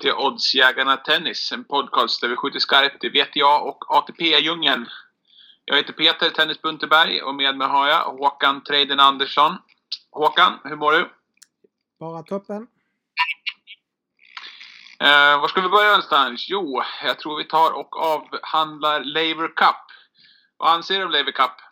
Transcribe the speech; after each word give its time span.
till 0.00 0.12
Oddsjägarna 0.12 0.96
Tennis, 0.96 1.52
en 1.52 1.64
podcast 1.64 2.20
där 2.20 2.28
vi 2.28 2.36
skjuter 2.36 2.58
skarpt. 2.58 3.04
Vet 3.04 3.36
jag 3.36 3.66
och 3.66 3.96
ATP-djungeln. 3.96 4.88
Jag 5.64 5.76
heter 5.76 5.92
Peter 5.92 6.30
Tennis 6.30 6.62
Bunterberg 6.62 7.22
och 7.22 7.34
med 7.34 7.56
mig 7.56 7.68
har 7.68 7.88
jag 7.88 8.04
Håkan 8.04 8.64
Treiden 8.64 9.00
Andersson. 9.00 9.56
Håkan, 10.10 10.58
hur 10.64 10.76
mår 10.76 10.92
du? 10.92 11.10
Bara 12.00 12.22
toppen. 12.22 12.66
Eh, 15.00 15.40
var 15.40 15.48
ska 15.48 15.60
vi 15.60 15.68
börja 15.68 15.88
någonstans? 15.88 16.46
Jo, 16.48 16.82
jag 17.04 17.18
tror 17.18 17.38
vi 17.38 17.44
tar 17.44 17.70
och 17.70 17.96
avhandlar 18.02 19.04
Laver 19.04 19.48
Cup. 19.48 19.76
Vad 20.56 20.72
anser 20.72 20.98
du 20.98 21.04
om 21.04 21.10
Laver 21.10 21.32
Cup? 21.32 21.69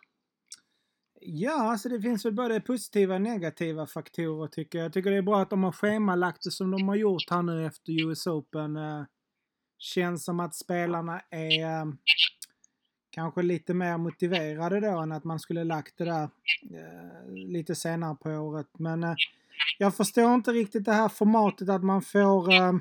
Ja, 1.31 1.71
alltså 1.71 1.89
det 1.89 2.01
finns 2.01 2.25
väl 2.25 2.33
både 2.33 2.61
positiva 2.61 3.15
och 3.15 3.21
negativa 3.21 3.87
faktorer 3.87 4.47
tycker 4.47 4.77
jag. 4.77 4.85
Jag 4.85 4.93
tycker 4.93 5.11
det 5.11 5.17
är 5.17 5.21
bra 5.21 5.41
att 5.41 5.49
de 5.49 5.63
har 5.63 5.71
schemalagt 5.71 6.43
det 6.43 6.51
som 6.51 6.71
de 6.71 6.87
har 6.87 6.95
gjort 6.95 7.29
här 7.29 7.41
nu 7.41 7.65
efter 7.65 8.05
US 8.05 8.27
Open. 8.27 8.75
Eh, 8.75 9.03
känns 9.77 10.25
som 10.25 10.39
att 10.39 10.55
spelarna 10.55 11.21
är 11.29 11.63
eh, 11.63 11.85
kanske 13.09 13.41
lite 13.41 13.73
mer 13.73 13.97
motiverade 13.97 14.79
då 14.79 14.99
än 14.99 15.11
att 15.11 15.23
man 15.23 15.39
skulle 15.39 15.63
lagt 15.63 15.97
det 15.97 16.05
där 16.05 16.23
eh, 16.73 17.33
lite 17.33 17.75
senare 17.75 18.15
på 18.15 18.29
året. 18.29 18.67
Men 18.79 19.03
eh, 19.03 19.15
jag 19.77 19.95
förstår 19.95 20.33
inte 20.33 20.51
riktigt 20.51 20.85
det 20.85 20.93
här 20.93 21.09
formatet 21.09 21.69
att 21.69 21.83
man 21.83 22.01
får 22.01 22.53
eh, 22.53 22.73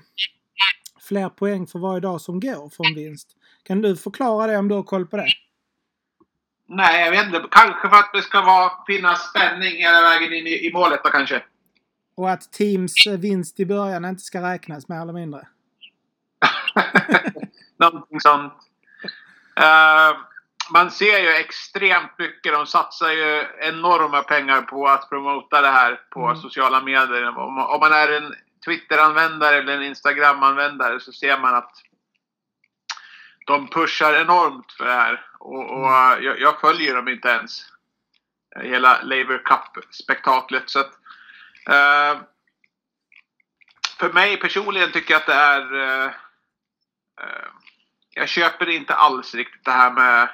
fler 1.00 1.28
poäng 1.28 1.66
för 1.66 1.78
varje 1.78 2.00
dag 2.00 2.20
som 2.20 2.40
går 2.40 2.68
för 2.68 2.86
en 2.86 2.94
vinst. 2.94 3.36
Kan 3.62 3.82
du 3.82 3.96
förklara 3.96 4.46
det 4.46 4.58
om 4.58 4.68
du 4.68 4.74
har 4.74 4.82
koll 4.82 5.06
på 5.06 5.16
det? 5.16 5.28
Nej, 6.68 7.04
jag 7.04 7.10
vet 7.10 7.26
inte. 7.26 7.48
Kanske 7.50 7.88
för 7.88 7.96
att 7.96 8.10
det 8.12 8.22
ska 8.22 8.40
vara, 8.40 8.70
finnas 8.86 9.30
spänning 9.30 9.76
hela 9.76 10.00
vägen 10.00 10.32
in 10.32 10.46
i, 10.46 10.66
i 10.66 10.72
målet 10.72 11.00
då 11.04 11.10
kanske. 11.10 11.42
Och 12.14 12.30
att 12.30 12.52
teams 12.52 13.06
vinst 13.06 13.60
i 13.60 13.66
början 13.66 14.04
inte 14.04 14.22
ska 14.22 14.42
räknas 14.42 14.88
mer 14.88 15.00
eller 15.00 15.12
mindre. 15.12 15.48
Någonting 17.78 18.20
sånt. 18.20 18.52
Uh, 19.60 20.18
man 20.72 20.90
ser 20.90 21.18
ju 21.18 21.28
extremt 21.28 22.18
mycket. 22.18 22.52
De 22.52 22.66
satsar 22.66 23.10
ju 23.10 23.44
enorma 23.60 24.22
pengar 24.22 24.62
på 24.62 24.86
att 24.86 25.08
promota 25.08 25.60
det 25.60 25.70
här 25.70 26.00
på 26.10 26.24
mm. 26.24 26.36
sociala 26.36 26.82
medier. 26.82 27.28
Om, 27.28 27.58
om 27.58 27.80
man 27.80 27.92
är 27.92 28.12
en 28.12 28.34
Twitter-användare 28.64 29.56
eller 29.56 29.76
en 29.76 29.82
Instagram-användare 29.82 31.00
så 31.00 31.12
ser 31.12 31.38
man 31.38 31.54
att 31.54 31.72
de 33.48 33.68
pushar 33.68 34.14
enormt 34.14 34.72
för 34.72 34.84
det 34.84 34.92
här. 34.92 35.26
Och, 35.38 35.70
och 35.70 35.88
mm. 35.88 36.24
jag, 36.24 36.40
jag, 36.40 36.60
följer 36.60 36.94
dem 36.94 37.08
inte 37.08 37.28
ens. 37.28 37.72
Hela 38.62 39.02
Laver 39.02 39.38
Cup-spektaklet. 39.38 40.70
Så 40.70 40.80
att, 40.80 40.92
uh, 41.68 42.20
för 43.98 44.12
mig 44.12 44.36
personligen 44.36 44.92
tycker 44.92 45.14
jag 45.14 45.20
att 45.20 45.26
det 45.26 45.34
är... 45.34 45.74
Uh, 45.74 46.10
jag 48.14 48.28
köper 48.28 48.68
inte 48.68 48.94
alls 48.94 49.34
riktigt 49.34 49.64
det 49.64 49.70
här 49.70 49.90
med 49.90 50.28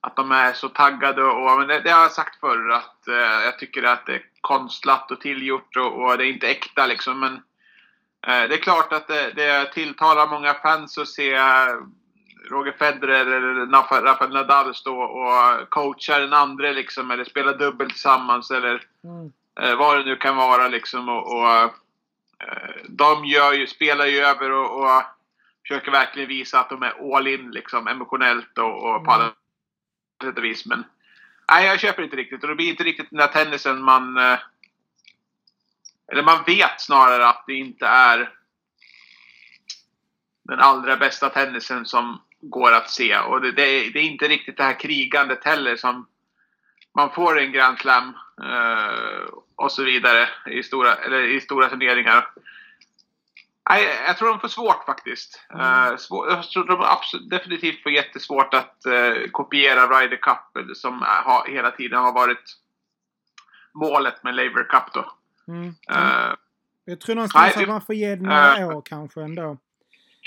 att 0.00 0.16
de 0.16 0.32
är 0.32 0.52
så 0.52 0.68
taggade. 0.68 1.22
Och, 1.22 1.58
men 1.58 1.68
det, 1.68 1.80
det 1.80 1.90
har 1.90 2.02
jag 2.02 2.12
sagt 2.12 2.40
förr 2.40 2.70
att 2.70 2.98
jag 3.44 3.58
tycker 3.58 3.82
att 3.82 4.06
det 4.06 4.14
är 4.14 4.22
konstlat 4.40 5.10
och 5.10 5.20
tillgjort 5.20 5.76
och, 5.76 6.02
och 6.02 6.18
det 6.18 6.26
är 6.26 6.32
inte 6.32 6.48
äkta 6.48 6.86
liksom. 6.86 7.20
Men 7.20 7.42
det 8.20 8.54
är 8.54 8.62
klart 8.62 8.92
att 8.92 9.08
det, 9.08 9.32
det 9.32 9.72
tilltalar 9.72 10.26
många 10.26 10.54
fans 10.54 10.98
att 10.98 11.08
se 11.08 11.34
Roger 12.50 12.72
Federer 12.72 13.26
eller 13.26 14.02
Rafael 14.02 14.32
Nadal 14.32 14.74
stå 14.74 15.00
och 15.02 15.70
coacha 15.70 16.18
den 16.18 16.32
andra 16.32 16.72
liksom, 16.72 17.10
eller 17.10 17.24
spela 17.24 17.52
dubbel 17.52 17.90
tillsammans 17.90 18.50
eller 18.50 18.86
mm. 19.04 19.32
eh, 19.60 19.76
vad 19.78 19.98
det 19.98 20.04
nu 20.04 20.16
kan 20.16 20.36
vara 20.36 20.68
liksom. 20.68 21.08
Och, 21.08 21.38
och 21.38 21.50
eh, 22.38 22.70
de 22.88 23.24
gör 23.24 23.52
ju, 23.52 23.66
spelar 23.66 24.06
ju 24.06 24.18
över 24.18 24.50
och, 24.50 24.80
och 24.80 25.02
försöker 25.62 25.90
verkligen 25.90 26.28
visa 26.28 26.60
att 26.60 26.68
de 26.68 26.82
är 26.82 27.16
all 27.16 27.26
in 27.26 27.50
liksom 27.50 27.88
emotionellt 27.88 28.58
och, 28.58 28.84
och 28.84 29.04
på 29.04 29.10
alla 29.10 29.24
mm. 29.24 29.34
sätt 30.24 30.38
och 30.38 30.44
vis. 30.44 30.66
Men 30.66 30.84
nej, 31.48 31.66
jag 31.66 31.80
köper 31.80 32.02
inte 32.02 32.16
riktigt 32.16 32.42
och 32.42 32.48
det 32.48 32.54
blir 32.54 32.70
inte 32.70 32.84
riktigt 32.84 33.10
den 33.10 33.18
där 33.18 33.26
tennisen 33.26 33.82
man... 33.82 34.16
Eh, 34.16 34.38
eller 36.12 36.22
man 36.22 36.42
vet 36.46 36.80
snarare 36.80 37.28
att 37.28 37.44
det 37.46 37.54
inte 37.54 37.86
är 37.86 38.32
den 40.42 40.60
allra 40.60 40.96
bästa 40.96 41.28
tennisen 41.30 41.86
som 41.86 42.20
går 42.42 42.72
att 42.72 42.90
se. 42.90 43.18
Och 43.18 43.40
det, 43.40 43.52
det, 43.52 43.62
är, 43.62 43.92
det, 43.92 43.98
är, 43.98 44.02
inte 44.04 44.28
riktigt 44.28 44.56
det 44.56 44.62
här 44.62 44.80
krigandet 44.80 45.44
heller 45.44 45.76
som 45.76 46.06
man 46.94 47.10
får 47.10 47.38
en 47.40 47.52
Grand 47.52 47.78
Slam 47.78 48.14
eh, 48.42 49.28
och 49.56 49.72
så 49.72 49.84
vidare 49.84 50.28
i 50.50 50.62
stora, 50.62 50.94
eller 50.94 51.22
i 51.22 51.40
stora 51.40 51.68
turneringar. 51.68 52.28
Nej, 53.70 53.88
jag 54.06 54.18
tror 54.18 54.28
de 54.28 54.40
får 54.40 54.48
svårt 54.48 54.84
faktiskt. 54.86 55.46
Mm. 55.54 55.90
Uh, 55.90 55.96
svår, 55.96 56.28
jag 56.28 56.42
tror 56.42 56.64
de 56.64 56.80
absolut, 56.80 57.30
definitivt 57.30 57.82
får 57.82 57.92
jättesvårt 57.92 58.54
att 58.54 58.76
uh, 58.86 59.30
kopiera 59.30 60.00
Ryder 60.00 60.16
Cup 60.16 60.76
som 60.76 61.02
har, 61.02 61.50
hela 61.50 61.70
tiden 61.70 61.98
har 61.98 62.12
varit 62.12 62.56
målet 63.72 64.22
med 64.22 64.34
Laver 64.34 64.64
Cup 64.64 64.92
då. 64.94 65.12
Mm. 65.48 65.66
Uh, 65.68 66.34
jag 66.84 67.00
tror 67.00 67.14
någonstans 67.14 67.52
nej, 67.56 67.64
att 67.64 67.68
man 67.68 67.80
får 67.80 67.94
ge 67.94 68.16
det 68.16 68.22
några 68.22 68.76
år 68.76 68.82
kanske 68.84 69.22
ändå. 69.22 69.58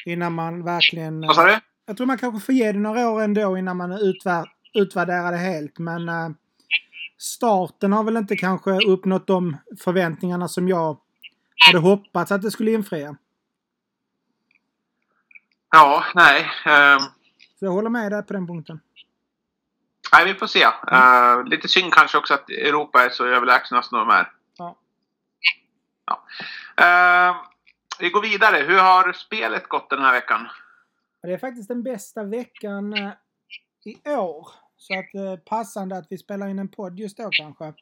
Innan 0.06 0.34
man 0.34 0.64
verkligen... 0.66 1.22
Vad 1.22 1.36
sa 1.36 1.46
du? 1.46 1.60
Jag 1.86 1.98
tror 1.98 2.08
man 2.08 2.18
kanske 2.18 2.46
får 2.46 2.56
ge 2.56 2.72
det 2.72 2.80
några 2.80 3.10
år 3.10 3.22
ändå 3.22 3.58
innan 3.58 3.78
man 3.78 3.92
utvär, 3.92 4.52
utvärderar 4.74 5.32
det 5.32 5.38
helt. 5.38 5.80
Men 5.80 6.10
äh, 6.10 6.30
starten 7.18 7.94
har 7.94 8.04
väl 8.04 8.18
inte 8.18 8.36
kanske 8.36 8.72
uppnått 8.72 9.28
de 9.28 9.58
förväntningarna 9.84 10.48
som 10.48 10.68
jag 10.68 10.98
hade 11.66 11.80
hoppats 11.80 12.32
att 12.32 12.42
det 12.42 12.52
skulle 12.52 12.72
infria. 12.72 13.16
Ja, 15.72 16.06
nej. 16.16 16.42
Um... 16.66 17.00
Så 17.60 17.66
jag 17.66 17.72
håller 17.72 17.90
med 17.90 18.12
dig 18.12 18.24
på 18.24 18.34
den 18.34 18.48
punkten. 18.48 18.80
Nej, 20.14 20.26
vi 20.26 20.34
får 20.34 20.48
se. 20.48 20.64
Mm. 20.64 21.40
Uh, 21.40 21.46
lite 21.46 21.68
synd 21.68 21.94
kanske 21.94 22.18
också 22.18 22.34
att 22.34 22.50
Europa 22.50 23.06
är 23.06 23.10
så 23.10 23.26
överlägsna 23.26 23.82
som 23.82 24.00
de 24.00 24.10
är. 24.10 24.32
Ja. 24.58 24.78
ja. 26.06 26.24
Uh, 27.30 27.36
vi 28.00 28.10
går 28.10 28.22
vidare. 28.22 28.58
Hur 28.58 28.80
har 28.80 29.14
spelet 29.14 29.70
gått 29.70 29.90
den 29.90 30.02
här 30.02 30.12
veckan? 30.12 30.48
Det 31.26 31.34
är 31.34 31.38
faktiskt 31.38 31.68
den 31.68 31.84
bästa 31.84 32.24
veckan 32.24 32.94
eh, 32.94 33.12
i 33.84 34.10
år. 34.10 34.48
Så 34.78 35.00
att 35.00 35.16
eh, 35.16 35.36
passande 35.36 35.98
att 35.98 36.08
vi 36.10 36.18
spelar 36.18 36.48
in 36.48 36.60
en 36.60 36.68
podd 36.68 37.00
just 37.00 37.18
då 37.18 37.30
kanske. 37.32 37.74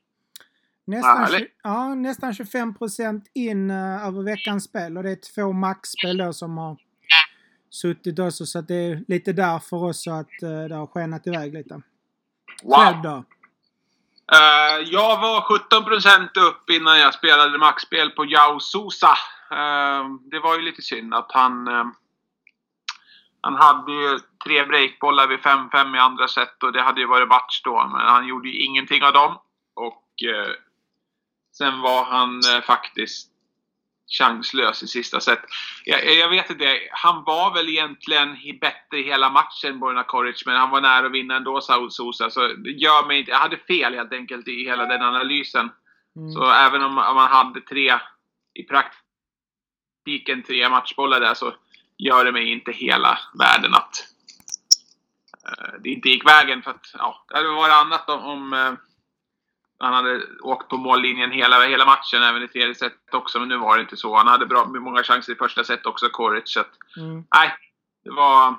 Nästan, 0.86 1.48
ja, 1.64 1.96
nästan 1.96 2.32
25% 2.32 3.22
in 3.34 3.72
uh, 3.72 4.08
över 4.08 4.24
veckans 4.24 4.64
spel 4.64 4.98
och 4.98 5.04
det 5.04 5.12
är 5.12 5.34
två 5.36 5.52
maxspel 5.52 6.18
då 6.18 6.34
som 6.34 6.58
har 6.58 6.78
suttit 7.70 8.20
också 8.20 8.46
så 8.46 8.60
att 8.60 8.68
det 8.68 8.76
är 8.76 9.04
lite 9.08 9.34
därför 9.34 9.90
också 9.90 10.12
att 10.12 10.44
uh, 10.44 10.64
det 10.64 10.76
har 10.76 10.88
skenat 10.88 11.28
iväg 11.28 11.54
lite. 11.54 11.82
Wow! 12.64 12.76
Själv 12.76 13.02
då? 13.02 13.24
Uh, 14.34 14.90
jag 14.92 15.22
var 15.22 15.42
17% 15.42 16.40
upp 16.40 16.70
innan 16.70 17.00
jag 17.00 17.14
spelade 17.14 17.58
maxspel 17.58 18.10
på 18.10 18.26
Yao 18.26 18.60
Sosa. 18.60 19.18
Uh, 19.52 20.16
det 20.32 20.40
var 20.40 20.56
ju 20.56 20.62
lite 20.62 20.82
synd 20.82 21.14
att 21.14 21.32
han 21.32 21.68
han 23.44 23.56
hade 23.56 23.92
ju 23.92 24.20
tre 24.44 24.66
breakbollar 24.66 25.28
vid 25.28 25.40
5-5 25.40 25.96
i 25.96 26.00
andra 26.00 26.28
set 26.28 26.64
och 26.64 26.74
det 26.74 26.82
hade 26.82 27.02
ju 27.02 27.08
varit 27.08 27.28
match 27.28 27.62
då. 27.64 27.88
Men 27.88 28.02
han 28.02 28.28
gjorde 28.28 28.50
ju 28.50 28.64
ingenting 28.64 29.04
av 29.04 29.14
dem. 29.14 29.38
Och 29.76 30.24
eh, 30.24 30.52
sen 31.58 31.82
var 31.82 32.04
han 32.04 32.42
eh, 32.56 32.62
faktiskt 32.62 33.30
chanslös 34.18 34.84
i 34.84 34.88
sista 34.88 35.20
set. 35.20 35.40
Jag, 35.86 36.16
jag, 36.16 36.30
vet 36.30 36.50
inte, 36.50 36.80
han 36.92 37.24
var 37.24 37.54
väl 37.54 37.70
egentligen 37.70 38.38
bättre 38.62 39.02
hela 39.02 39.30
matchen, 39.30 39.80
Borna 39.80 40.04
Koric, 40.04 40.46
men 40.46 40.58
han 40.58 40.70
var 40.70 40.82
nära 40.82 41.06
att 41.06 41.12
vinna 41.12 41.36
ändå, 41.36 41.62
Saud 41.62 41.94
Sosa. 41.94 42.30
Så 42.30 42.42
gör 42.66 43.08
mig 43.08 43.20
inte, 43.20 43.32
jag 43.32 43.40
hade 43.40 43.58
fel 43.58 43.94
helt 43.94 44.14
enkelt 44.14 44.48
i 44.48 44.64
hela 44.64 44.86
den 44.86 45.02
analysen. 45.02 45.70
Mm. 46.16 46.32
Så 46.32 46.52
även 46.52 46.84
om, 46.84 46.98
om 46.98 47.16
man 47.16 47.32
hade 47.32 47.62
tre, 47.62 48.00
i 48.54 48.64
praktiken 48.64 50.44
tre 50.44 50.70
matchbollar 50.70 51.20
där, 51.20 51.34
så 51.34 51.54
gör 52.04 52.26
det 52.26 52.32
mig 52.32 52.52
inte 52.52 52.72
hela 52.72 53.20
världen 53.40 53.74
att 53.74 54.08
uh, 55.48 55.82
det 55.84 55.90
inte 55.90 56.10
gick 56.10 56.26
vägen. 56.26 56.62
För 56.62 56.72
att, 56.72 56.92
ja, 56.94 57.26
det 57.30 57.36
hade 57.36 57.50
varit 57.50 57.74
annat 57.74 58.10
om, 58.10 58.24
om 58.24 58.54
uh, 58.54 58.74
han 59.80 59.94
hade 59.94 60.22
åkt 60.42 60.70
på 60.70 60.78
mållinjen 60.78 61.32
hela, 61.32 61.66
hela 61.66 61.86
matchen, 61.86 62.24
även 62.24 62.44
i 62.44 62.48
tredje 62.48 62.76
set 62.76 63.14
också. 63.14 63.40
Men 63.40 63.50
nu 63.50 63.58
var 63.58 63.78
det 63.78 63.82
inte 63.82 63.98
så. 63.98 64.16
Han 64.16 64.28
hade 64.28 64.46
bra, 64.46 64.66
många 64.66 65.04
chanser 65.04 65.34
i 65.34 65.36
första 65.36 65.64
set 65.64 65.86
också, 65.86 66.10
Koric. 66.10 66.54
Så 66.54 66.60
att, 66.60 66.78
mm. 66.98 67.24
nej, 67.36 67.56
det 68.04 68.12
var... 68.12 68.50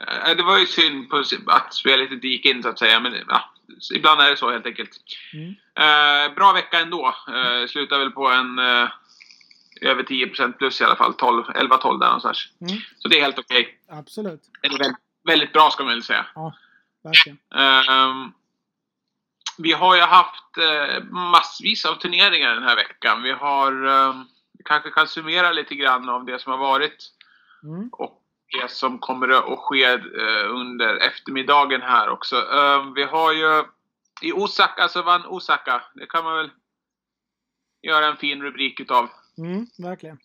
Uh, 0.00 0.36
det 0.36 0.42
var 0.42 0.58
ju 0.58 0.66
synd 0.66 1.10
på 1.10 1.24
att 1.46 1.74
spelet 1.74 2.12
inte 2.12 2.28
gick 2.28 2.44
in 2.44 2.62
så 2.62 2.68
att 2.68 2.78
säga. 2.78 3.00
Men 3.00 3.14
ja, 3.28 3.54
ibland 3.94 4.20
är 4.20 4.30
det 4.30 4.36
så 4.36 4.50
helt 4.50 4.66
enkelt. 4.66 4.90
Mm. 5.32 6.34
bra 6.34 6.52
vecka 6.52 6.80
ändå. 6.80 7.14
Uh, 7.28 7.66
slutar 7.66 7.98
väl 7.98 8.10
på 8.10 8.28
en 8.28 8.58
över 9.80 10.02
10% 10.02 10.52
plus 10.52 10.80
i 10.80 10.84
alla 10.84 10.96
fall. 10.96 11.12
11-12 11.12 11.98
där 11.98 12.06
någonstans. 12.06 12.48
Mm. 12.60 12.76
Så 12.96 13.08
det 13.08 13.18
är 13.18 13.22
helt 13.22 13.38
okej. 13.38 13.62
Okay. 13.62 13.98
Absolut. 13.98 14.42
Eller 14.62 14.78
väldigt, 14.78 14.98
väldigt 15.24 15.52
bra 15.52 15.70
ska 15.70 15.84
man 15.84 15.92
väl 15.92 16.02
säga. 16.02 16.26
Ja, 16.34 16.54
verkligen. 17.02 17.38
Um, 17.50 18.32
vi 19.58 19.72
har 19.72 19.96
ju 19.96 20.02
haft 20.02 20.58
eh, 20.58 21.04
massvis 21.04 21.84
av 21.84 21.94
turneringar 21.94 22.54
den 22.54 22.62
här 22.62 22.76
veckan. 22.76 23.22
Vi 23.22 23.32
har, 23.32 23.86
eh, 23.86 24.14
vi 24.58 24.64
kanske 24.64 24.90
kan 24.90 25.08
summera 25.08 25.52
lite 25.52 25.74
grann 25.74 26.08
av 26.08 26.24
det 26.24 26.38
som 26.38 26.52
har 26.52 26.58
varit. 26.58 27.10
Mm. 27.62 27.88
Och 27.92 28.22
det 28.60 28.70
som 28.70 28.98
kommer 28.98 29.28
att 29.28 29.58
ske 29.58 29.84
eh, 29.84 30.50
under 30.50 30.96
eftermiddagen 30.96 31.82
här 31.82 32.08
också. 32.08 32.36
Eh, 32.36 32.92
vi 32.94 33.02
har 33.02 33.32
ju 33.32 33.64
i 34.22 34.32
Osaka 34.32 34.88
så 34.88 35.02
vann 35.02 35.26
Osaka. 35.26 35.82
Det 35.94 36.06
kan 36.06 36.24
man 36.24 36.36
väl 36.36 36.50
göra 37.82 38.06
en 38.06 38.16
fin 38.16 38.42
rubrik 38.42 38.80
utav. 38.80 39.08
Mm, 39.40 39.66
verkligen. 39.78 40.18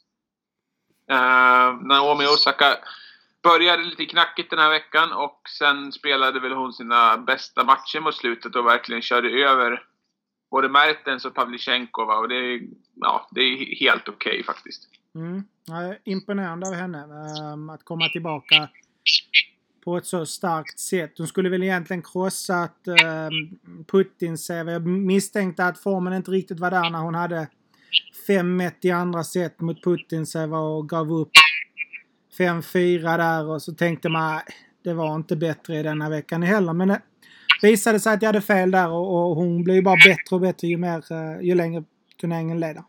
Uh, 1.12 1.88
Naomi 1.88 2.26
Osaka 2.26 2.78
började 3.44 3.84
lite 3.84 4.06
knackigt 4.06 4.50
den 4.50 4.60
här 4.60 4.70
veckan 4.70 5.12
och 5.12 5.42
sen 5.60 5.92
spelade 5.92 6.40
väl 6.40 6.52
hon 6.52 6.74
sina 6.74 7.18
bästa 7.18 7.64
matcher 7.64 8.00
mot 8.00 8.16
slutet 8.16 8.56
och 8.56 8.66
verkligen 8.66 9.02
körde 9.02 9.30
över 9.30 9.84
både 10.52 10.70
Mertens 10.70 11.26
och 11.26 11.34
Pavlyuchenkova 11.34 12.18
och 12.18 12.30
det 12.30 12.36
är, 12.36 12.62
ja, 12.96 13.28
det 13.32 13.42
är 13.42 13.76
helt 13.80 14.10
okej 14.10 14.32
okay, 14.32 14.44
faktiskt. 14.44 14.90
Mm. 15.16 15.44
Ja, 15.66 15.96
imponerande 16.04 16.68
av 16.68 16.74
henne 16.74 17.04
um, 17.54 17.70
att 17.70 17.84
komma 17.84 18.10
tillbaka 18.10 18.70
på 19.84 19.98
ett 19.98 20.06
så 20.06 20.26
starkt 20.26 20.80
sätt. 20.80 21.14
Hon 21.18 21.28
skulle 21.28 21.50
väl 21.50 21.64
egentligen 21.64 22.02
krossat 22.02 22.88
um, 22.88 23.60
Putins 23.86 24.48
CV. 24.48 24.70
Jag 24.70 24.88
misstänkte 24.88 25.66
att 25.66 25.80
formen 25.80 26.14
inte 26.14 26.32
riktigt 26.32 26.60
var 26.60 26.72
där 26.72 26.90
när 26.90 27.00
hon 27.00 27.16
hade 27.16 27.48
5-1 28.27 28.72
i 28.81 28.92
andra 28.92 29.24
set 29.24 29.62
mot 29.62 29.83
Putins 29.83 30.36
och 30.36 30.89
gav 30.89 31.13
upp 31.13 31.31
5-4 32.38 33.18
där 33.18 33.48
och 33.48 33.62
så 33.62 33.74
tänkte 33.74 34.10
man 34.10 34.42
det 34.83 34.94
var 34.94 35.16
inte 35.16 35.36
bättre 35.36 35.75
i 35.75 35.83
denna 35.83 36.10
veckan 36.10 36.44
heller. 36.44 36.74
Men 36.74 36.88
det 36.88 37.01
visade 37.62 38.00
sig 38.00 38.13
att 38.13 38.22
jag 38.22 38.30
hade 38.30 38.42
fel 38.42 38.72
där 38.72 38.89
och, 38.89 39.30
och 39.30 39.36
hon 39.36 39.63
blev 39.63 39.83
bara 39.83 39.95
bättre 39.95 40.36
och 40.36 40.42
bättre 40.42 40.68
ju, 40.68 40.77
mer, 40.77 41.04
eh, 41.12 41.42
ju 41.42 41.56
längre 41.56 41.83
turneringen 42.22 42.60
leder. 42.60 42.83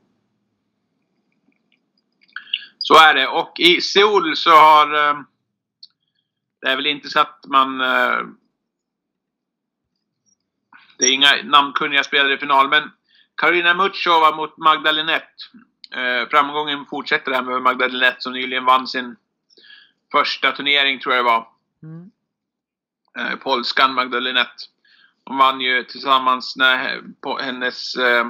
Så 2.79 2.95
är 2.95 3.15
det. 3.15 3.29
Och 3.29 3.61
i 3.61 3.81
Seoul 3.81 4.37
så 4.37 4.51
har... 4.51 5.11
Eh, 5.11 5.19
det 6.61 6.69
är 6.69 6.77
väl 6.77 6.87
inte 6.87 7.09
så 7.09 7.21
att 7.21 7.45
man... 7.49 7.79
Det 10.99 11.05
är 11.05 11.13
inga 11.13 11.29
namnkunniga 11.45 12.05
spelare 12.05 12.35
i 12.35 12.39
final, 12.39 12.69
men 12.69 12.83
Karina 13.37 13.75
Mutschova 13.75 14.37
mot 14.37 14.57
Magda 14.57 14.93
Linett. 14.93 15.31
Eh, 15.91 16.29
framgången 16.29 16.87
fortsätter 16.87 17.33
här 17.33 17.43
med 17.43 17.63
Magda 17.63 17.87
Linett 17.87 18.23
som 18.23 18.33
nyligen 18.33 18.65
vann 18.65 18.89
sin 18.89 19.17
första 20.13 20.53
turnering, 20.53 21.01
tror 21.01 21.15
jag 21.15 21.25
det 21.25 21.31
var. 21.31 21.49
Mm. 21.83 22.11
Eh, 23.19 23.39
polskan 23.39 23.95
Magda 23.95 24.21
Linett. 24.21 24.55
Hon 25.25 25.39
vann 25.39 25.61
ju 25.61 25.85
tillsammans 25.85 26.57
med 26.57 27.03
på 27.21 27.39
hennes... 27.39 27.97
Eh, 27.97 28.27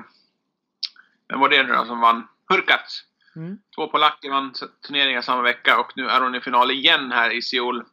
vem 1.29 1.41
var 1.41 1.49
det 1.49 1.63
nu 1.63 1.73
då 1.73 1.85
som 1.85 2.01
vann? 2.01 2.29
Hurkacz. 2.49 3.03
Mm. 3.37 3.59
Två 3.75 3.89
polacker 3.89 4.31
vann 4.31 4.53
turneringar 4.87 5.23
samma 5.23 5.43
vecka 5.43 5.79
och 5.81 5.93
nu 5.97 6.09
är 6.09 6.21
hon 6.21 6.35
i 6.35 6.41
final 6.41 6.71
igen 6.71 7.13
här 7.13 7.31
i 7.31 7.43
Seoul. 7.43 7.85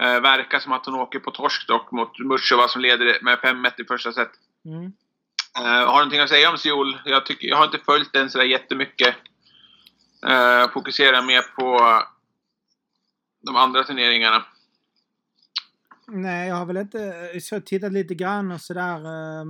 Eh, 0.00 0.20
verkar 0.20 0.58
som 0.58 0.72
att 0.72 0.86
hon 0.86 0.94
åker 0.94 1.18
på 1.18 1.30
torsk 1.30 1.68
dock 1.68 1.92
mot 1.92 2.18
Mutschova 2.18 2.68
som 2.68 2.80
leder 2.80 3.18
med 3.22 3.38
5-1 3.38 3.80
i 3.80 3.84
första 3.84 4.12
set. 4.12 4.30
Mm. 4.64 4.92
Uh, 5.60 5.64
har 5.64 5.86
du 5.86 5.94
någonting 5.94 6.20
att 6.20 6.28
säga 6.28 6.50
om 6.50 6.58
Seoul? 6.58 6.98
Jag, 7.04 7.26
tycker, 7.26 7.48
jag 7.48 7.56
har 7.56 7.64
inte 7.64 7.78
följt 7.78 8.12
den 8.12 8.30
sådär 8.30 8.44
jättemycket. 8.44 9.14
Uh, 10.26 10.72
fokuserar 10.72 11.22
mer 11.22 11.42
på 11.42 11.80
de 13.40 13.56
andra 13.56 13.84
turneringarna. 13.84 14.44
Nej, 16.06 16.48
jag 16.48 16.56
har 16.56 16.66
väl 16.66 16.76
inte 16.76 17.30
så 17.40 17.60
tittat 17.60 17.92
lite 17.92 18.14
grann 18.14 18.52
och 18.52 18.60
sådär. 18.60 18.98
Uh, 18.98 19.44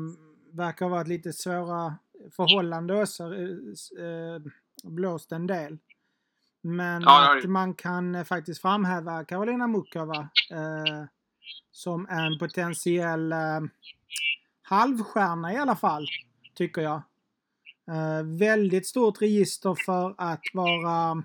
verkar 0.53 0.87
ha 0.87 0.91
varit 0.91 1.09
lite 1.09 1.33
svåra 1.33 1.95
förhållanden 2.37 3.03
också. 3.03 3.25
Uh, 3.25 4.43
blåst 4.85 5.33
en 5.33 5.47
del. 5.47 5.79
Men 6.63 7.03
Ja, 7.03 7.39
att 7.39 7.45
man 7.45 7.75
kan 7.75 8.25
faktiskt 8.25 8.63
framhäva 8.63 9.25
Karolina 9.25 9.67
Mukova 9.67 10.21
uh, 10.53 11.05
som 11.71 12.07
en 12.09 12.39
potentiell 12.39 13.33
uh, 13.33 13.61
halvstjärna 14.69 15.53
i 15.53 15.57
alla 15.57 15.77
fall, 15.77 16.07
tycker 16.55 16.83
jag. 16.83 17.03
Eh, 17.91 18.23
väldigt 18.25 18.87
stort 18.87 19.23
register 19.23 19.77
för 19.87 20.15
att 20.19 20.43
vara 20.53 21.23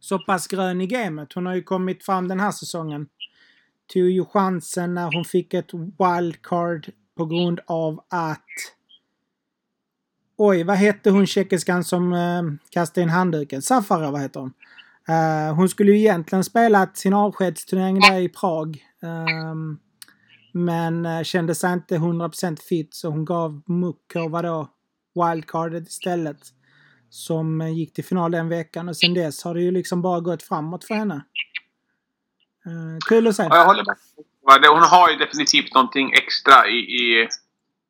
så 0.00 0.18
pass 0.18 0.46
grön 0.46 0.80
i 0.80 0.86
gamet. 0.86 1.32
Hon 1.32 1.46
har 1.46 1.54
ju 1.54 1.62
kommit 1.62 2.04
fram 2.04 2.28
den 2.28 2.40
här 2.40 2.52
säsongen. 2.52 3.06
Tog 3.92 4.10
ju 4.10 4.24
chansen 4.24 4.94
när 4.94 5.10
hon 5.14 5.24
fick 5.24 5.54
ett 5.54 5.74
wildcard 5.74 6.90
på 7.16 7.26
grund 7.26 7.60
av 7.66 8.04
att 8.08 8.44
Oj, 10.40 10.64
vad 10.64 10.76
hette 10.76 11.10
hon 11.10 11.26
tjeckiskan 11.26 11.84
som 11.84 12.12
eh, 12.12 12.42
kastade 12.70 13.02
in 13.02 13.08
handduken? 13.08 13.62
Safara, 13.62 14.10
vad 14.10 14.20
heter 14.20 14.40
hon? 14.40 14.52
Eh, 15.08 15.54
hon 15.54 15.68
skulle 15.68 15.92
ju 15.92 15.98
egentligen 15.98 16.44
spelat 16.44 16.96
sin 16.96 17.14
avskedsturnering 17.14 18.00
där 18.00 18.20
i 18.20 18.28
Prag. 18.28 18.84
Um, 19.00 19.78
men 20.52 21.06
uh, 21.06 21.22
kände 21.22 21.54
sig 21.54 21.72
inte 21.72 21.96
100% 21.96 22.58
fit 22.68 22.94
så 22.94 23.08
hon 23.08 23.24
gav 23.24 23.62
Mukova 23.66 24.42
då 24.42 24.68
wildcardet 25.14 25.88
istället. 25.88 26.40
Som 27.10 27.60
uh, 27.60 27.72
gick 27.72 27.94
till 27.94 28.04
final 28.04 28.30
den 28.30 28.48
veckan 28.48 28.88
och 28.88 28.96
sen 28.96 29.14
dess 29.14 29.44
har 29.44 29.54
det 29.54 29.62
ju 29.62 29.70
liksom 29.70 30.02
bara 30.02 30.20
gått 30.20 30.42
framåt 30.42 30.84
för 30.84 30.94
henne. 30.94 31.24
Uh, 32.66 32.98
kul 33.08 33.26
att 33.26 33.36
se. 33.36 33.42
Ja, 33.42 33.56
jag 33.56 33.66
håller 33.66 33.84
med. 33.84 33.96
Hon 34.70 34.82
har 34.82 35.10
ju 35.10 35.16
definitivt 35.16 35.74
någonting 35.74 36.12
extra 36.12 36.68
i, 36.68 36.78
i, 36.78 37.28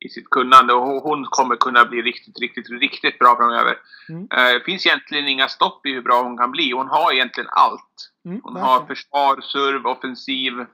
i 0.05 0.09
sitt 0.09 0.29
kunnande 0.29 0.73
och 0.73 1.01
hon 1.01 1.25
kommer 1.25 1.55
kunna 1.55 1.85
bli 1.85 2.01
riktigt, 2.01 2.39
riktigt, 2.39 2.69
riktigt 2.69 3.19
bra 3.19 3.35
framöver. 3.35 3.77
Mm. 4.09 4.27
Det 4.29 4.61
finns 4.65 4.85
egentligen 4.85 5.27
inga 5.27 5.47
stopp 5.47 5.85
i 5.85 5.89
hur 5.93 6.01
bra 6.01 6.23
hon 6.23 6.37
kan 6.37 6.51
bli. 6.51 6.71
Hon 6.71 6.87
har 6.87 7.13
egentligen 7.13 7.49
allt. 7.51 8.11
Mm, 8.25 8.41
Hon 8.43 8.53
verkligen. 8.53 8.79
har 8.79 8.85
försvar, 8.85 9.41
serv, 9.41 9.87
offensiv, 9.87 10.59
eh, 10.59 10.65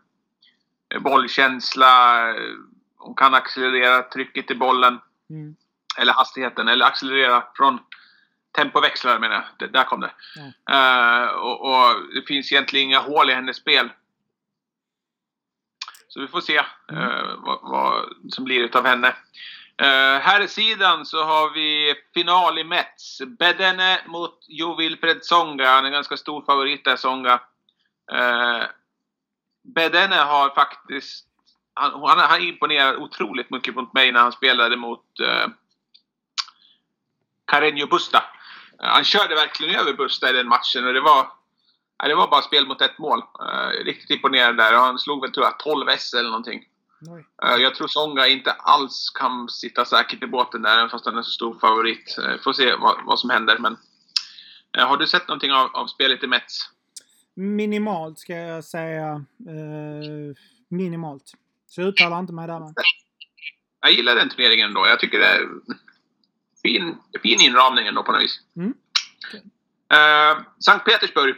bollkänsla. 0.99 2.25
Hon 2.97 3.15
kan 3.15 3.33
accelerera 3.33 4.03
trycket 4.03 4.51
i 4.51 4.55
bollen. 4.55 4.99
Mm. 5.29 5.55
Eller 5.97 6.13
hastigheten. 6.13 6.67
Eller 6.67 6.85
accelerera 6.85 7.43
från 7.55 7.79
tempoväxlar 8.55 9.19
menar 9.19 9.35
jag. 9.35 9.43
Det, 9.59 9.67
där 9.67 9.83
kom 9.83 10.01
det. 10.01 10.11
Eh, 10.71 11.27
och, 11.27 11.61
och 11.61 12.13
det 12.15 12.27
finns 12.27 12.51
egentligen 12.51 12.87
inga 12.87 12.99
hål 12.99 13.29
i 13.29 13.33
hennes 13.33 13.57
spel. 13.57 13.89
Så 16.07 16.21
vi 16.21 16.27
får 16.27 16.41
se 16.41 16.57
eh, 16.57 17.35
vad, 17.37 17.59
vad 17.61 18.05
som 18.29 18.43
blir 18.43 18.63
utav 18.63 18.85
henne. 18.85 19.15
Uh, 19.81 20.19
här 20.21 20.41
i 20.41 20.47
sidan 20.47 21.05
så 21.05 21.23
har 21.23 21.53
vi 21.53 21.95
final 22.13 22.59
i 22.59 22.63
Mets. 22.63 23.21
Bedene 23.39 23.99
mot 24.05 24.45
Jo 24.47 24.75
Wilfred 24.75 25.25
Songa. 25.25 25.67
Han 25.67 25.83
är 25.83 25.87
en 25.87 25.93
ganska 25.93 26.17
stor 26.17 26.45
favorit 26.45 26.85
där, 26.85 26.95
Songa. 26.95 27.33
Uh, 28.13 28.63
Bedene 29.65 30.15
har 30.15 30.49
faktiskt... 30.49 31.25
Han, 31.73 31.91
han, 31.91 32.19
han 32.19 32.41
imponerade 32.41 32.97
otroligt 32.97 33.49
mycket 33.49 33.75
mot 33.75 33.93
mig 33.93 34.11
när 34.11 34.19
han 34.19 34.31
spelade 34.31 34.77
mot 34.77 35.05
uh, 35.21 35.47
Carreño 37.51 37.89
Busta. 37.89 38.17
Uh, 38.17 38.87
han 38.87 39.03
körde 39.03 39.35
verkligen 39.35 39.79
över 39.79 39.93
Busta 39.93 40.29
i 40.29 40.33
den 40.33 40.47
matchen 40.47 40.87
och 40.87 40.93
det 40.93 41.01
var... 41.01 41.27
ja, 41.97 42.07
det 42.07 42.15
var 42.15 42.27
bara 42.27 42.41
spel 42.41 42.67
mot 42.67 42.81
ett 42.81 42.97
mål. 42.97 43.19
Uh, 43.19 43.85
riktigt 43.85 44.09
imponerande 44.09 44.63
där. 44.63 44.73
Och 44.73 44.79
han 44.81 44.99
slog 44.99 45.21
väl 45.21 45.31
tror 45.31 45.45
jag 45.45 45.59
12 45.59 45.89
S 45.89 46.13
eller 46.13 46.29
någonting. 46.29 46.63
Eh, 47.43 47.55
Jag 47.61 47.75
tror 47.75 47.87
Songa 47.87 48.27
inte 48.27 48.51
alls 48.51 49.09
kan 49.09 49.49
sitta 49.49 49.85
säkert 49.85 50.23
i 50.23 50.27
båten 50.27 50.61
där, 50.61 50.77
även 50.77 50.89
fast 50.89 51.05
han 51.05 51.17
är 51.17 51.21
så 51.21 51.31
stor 51.31 51.59
favorit. 51.59 52.17
Eh, 52.17 52.41
Får 52.43 52.53
se 52.53 52.75
vad, 52.75 53.05
vad 53.05 53.19
som 53.19 53.29
händer. 53.29 53.57
Men, 53.57 53.77
eh, 54.77 54.87
har 54.87 54.97
du 54.97 55.07
sett 55.07 55.27
någonting 55.27 55.51
av, 55.51 55.75
av 55.75 55.87
spelet 55.87 56.23
i 56.23 56.27
Mets? 56.27 56.69
Minimalt 57.35 58.19
ska 58.19 58.33
jag 58.33 58.63
säga. 58.63 59.25
Eh, 59.47 60.35
minimalt. 60.69 61.33
Så 61.67 61.81
jag 61.81 61.87
uttalar 61.87 62.19
inte 62.19 62.33
mig 62.33 62.47
där 62.47 62.59
med. 62.59 62.73
Jag 63.81 63.91
gillar 63.91 64.15
den 64.15 64.29
turneringen 64.29 64.67
ändå. 64.67 64.87
Jag 64.87 64.99
tycker 64.99 65.19
det 65.19 65.25
är 65.25 65.47
fin, 66.61 66.97
fin 67.23 67.41
inramning 67.41 67.87
ändå 67.87 68.03
på 68.03 68.11
något 68.11 68.21
vis. 68.21 68.39
Mm. 68.55 68.73
Eh, 69.91 70.43
Sankt 70.59 70.85
Petersburg. 70.85 71.35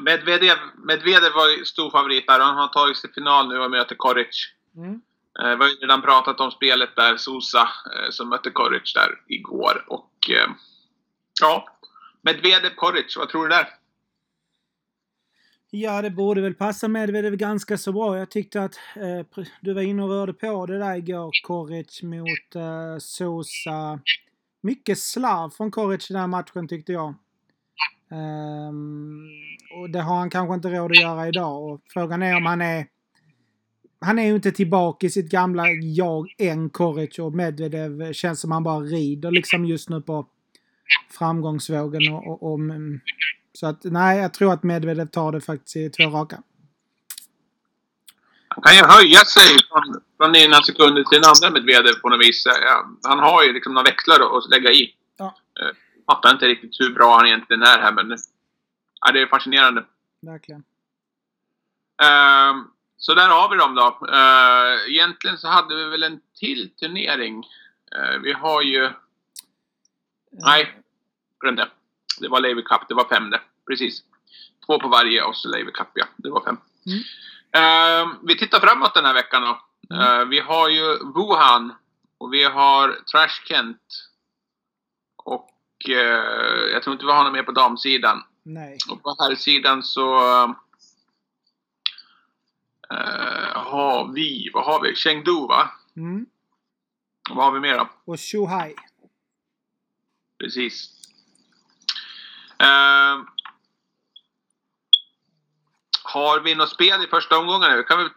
Medvedev, 0.00 0.56
Medvedev 0.84 1.32
var 1.32 1.64
stor 1.64 1.90
favorit 1.90 2.26
där. 2.26 2.40
Han 2.40 2.56
har 2.56 2.68
tagit 2.68 2.96
sig 2.96 3.10
till 3.10 3.22
final 3.22 3.48
nu 3.48 3.58
och 3.58 3.70
möter 3.70 3.94
Koric. 3.94 4.52
Mm. 4.76 5.00
Eh, 5.40 5.56
vi 5.56 5.64
har 5.64 5.68
ju 5.68 5.74
redan 5.74 6.02
pratat 6.02 6.40
om 6.40 6.50
spelet 6.50 6.96
där, 6.96 7.16
Sosa, 7.16 7.60
eh, 7.62 8.10
som 8.10 8.28
mötte 8.28 8.50
Koric 8.50 8.94
där 8.94 9.20
igår. 9.26 9.84
Och 9.88 10.30
eh, 10.30 10.50
ja, 11.40 11.68
Medvedev 12.22 12.74
Koric, 12.74 13.16
vad 13.16 13.28
tror 13.28 13.42
du 13.42 13.48
där? 13.48 13.68
Ja, 15.74 16.02
det 16.02 16.10
borde 16.10 16.40
väl 16.40 16.54
passa 16.54 16.88
Medvedev 16.88 17.36
ganska 17.36 17.78
så 17.78 17.92
bra. 17.92 18.18
Jag 18.18 18.30
tyckte 18.30 18.62
att 18.62 18.74
eh, 18.96 19.42
du 19.60 19.74
var 19.74 19.82
inne 19.82 20.02
och 20.02 20.08
rörde 20.08 20.32
på 20.32 20.66
det 20.66 20.78
där 20.78 20.96
igår, 20.96 21.30
Koric 21.46 22.02
mot 22.02 22.54
eh, 22.54 22.98
Sosa. 22.98 24.00
Mycket 24.60 24.98
slarv 24.98 25.50
från 25.50 25.70
Koric 25.70 26.10
i 26.10 26.12
den 26.12 26.20
här 26.20 26.26
matchen 26.26 26.68
tyckte 26.68 26.92
jag. 26.92 27.14
Um, 28.10 29.28
och 29.80 29.90
det 29.90 30.00
har 30.00 30.16
han 30.16 30.30
kanske 30.30 30.54
inte 30.54 30.68
råd 30.68 30.90
att 30.90 31.00
göra 31.00 31.28
idag. 31.28 31.62
Och 31.62 31.80
frågan 31.88 32.22
är 32.22 32.36
om 32.36 32.46
han 32.46 32.62
är 32.62 32.86
han 34.00 34.18
är 34.18 34.26
ju 34.26 34.34
inte 34.34 34.52
tillbaka 34.52 35.06
i 35.06 35.10
sitt 35.10 35.30
gamla 35.30 35.68
jag 35.68 36.34
än 36.38 36.70
Koric 36.70 37.18
och 37.18 37.34
Medvedev 37.34 38.12
känns 38.12 38.40
som 38.40 38.52
han 38.52 38.62
bara 38.62 38.80
rider 38.80 39.30
liksom 39.30 39.64
just 39.64 39.88
nu 39.88 40.00
på 40.00 40.26
framgångsvågen 41.18 42.12
och, 42.12 42.26
och, 42.26 42.42
och 42.42 42.58
mm, 42.58 43.00
så 43.54 43.66
att 43.66 43.84
nej, 43.84 44.18
jag 44.18 44.34
tror 44.34 44.52
att 44.52 44.62
Medvedev 44.62 45.06
tar 45.06 45.32
det 45.32 45.40
faktiskt 45.40 45.76
i 45.76 45.90
två 45.90 46.10
raka. 46.10 46.42
Han 48.48 48.62
kan 48.62 48.76
ju 48.76 48.82
höja 48.82 49.24
sig 49.24 49.56
från, 49.68 50.02
från 50.16 50.36
ena 50.36 50.62
sekunden 50.62 51.04
till 51.04 51.20
den 51.20 51.30
andra 51.30 51.50
Medvedev 51.50 51.94
på 52.00 52.08
något 52.08 52.20
vis. 52.20 52.46
Ja, 52.46 52.86
han 53.02 53.18
har 53.18 53.44
ju 53.44 53.52
liksom 53.52 53.74
några 53.74 53.90
växlar 53.90 54.36
att 54.38 54.50
lägga 54.50 54.70
i. 54.70 54.94
Ja. 55.16 55.24
Uh, 55.62 55.76
fattar 56.06 56.30
inte 56.30 56.46
riktigt 56.46 56.80
hur 56.80 56.94
bra 56.94 57.16
han 57.16 57.26
egentligen 57.26 57.62
är 57.62 57.78
här 57.78 57.92
men 57.92 58.18
ja, 59.00 59.12
det 59.12 59.22
är 59.22 59.26
fascinerande. 59.26 59.84
Verkligen. 60.20 60.64
Uh, 62.02 62.64
så 62.96 63.14
där 63.14 63.28
har 63.28 63.50
vi 63.50 63.56
dem 63.56 63.74
då. 63.74 63.98
Uh, 64.06 64.92
egentligen 64.92 65.38
så 65.38 65.48
hade 65.48 65.76
vi 65.76 65.84
väl 65.84 66.02
en 66.02 66.20
till 66.38 66.70
turnering. 66.80 67.44
Uh, 67.96 68.18
vi 68.22 68.32
har 68.32 68.62
ju... 68.62 68.90
Nej, 70.32 70.82
glöm 71.40 71.56
det. 71.56 71.68
Det 72.22 72.28
var 72.28 72.40
Lever 72.40 72.62
Cup, 72.62 72.88
det 72.88 72.94
var 72.94 73.08
fem 73.08 73.30
det. 73.30 73.40
Precis. 73.66 74.02
Två 74.66 74.78
på 74.80 74.88
varje 74.88 75.22
och 75.22 75.36
så 75.36 75.48
Lever 75.48 75.70
Cup, 75.70 75.88
ja. 75.94 76.04
Det 76.16 76.30
var 76.30 76.44
fem. 76.44 76.56
Mm. 76.86 76.98
Uh, 77.56 78.14
vi 78.22 78.38
tittar 78.38 78.60
framåt 78.60 78.94
den 78.94 79.04
här 79.04 79.14
veckan 79.14 79.42
då. 79.42 79.58
Mm. 79.90 80.28
vi 80.28 80.40
har 80.40 80.68
ju 80.68 80.98
Wuhan 81.14 81.72
och 82.18 82.32
vi 82.32 82.44
har 82.44 82.88
Trash 83.12 83.42
Kent. 83.44 84.08
Och 85.16 85.50
jag 86.72 86.82
tror 86.82 86.92
inte 86.92 87.06
vi 87.06 87.12
har 87.12 87.24
något 87.24 87.32
mer 87.32 87.42
på 87.42 87.52
damsidan. 87.52 88.22
Nej. 88.42 88.78
Och 88.90 89.02
på 89.02 89.16
herrsidan 89.18 89.82
så 89.82 90.18
Uh, 92.92 93.52
har 93.54 94.12
vi, 94.12 94.50
vad 94.54 94.64
har 94.64 94.82
vi? 94.82 94.94
Chengdu 94.94 95.46
va? 95.48 95.70
Mm. 95.96 96.26
Och 97.30 97.36
vad 97.36 97.44
har 97.44 97.52
vi 97.52 97.60
mer 97.60 97.78
då? 97.78 97.88
Och 98.04 98.20
Shuhai. 98.20 98.74
Precis. 100.38 101.01
Eh, 102.62 103.24
har 106.04 106.40
vi 106.40 106.54
något 106.54 106.70
spel 106.70 107.04
i 107.04 107.06
första 107.06 107.38
omgången? 107.38 107.76
Vi 107.76 107.82
kan 107.82 107.98
väl 107.98 108.08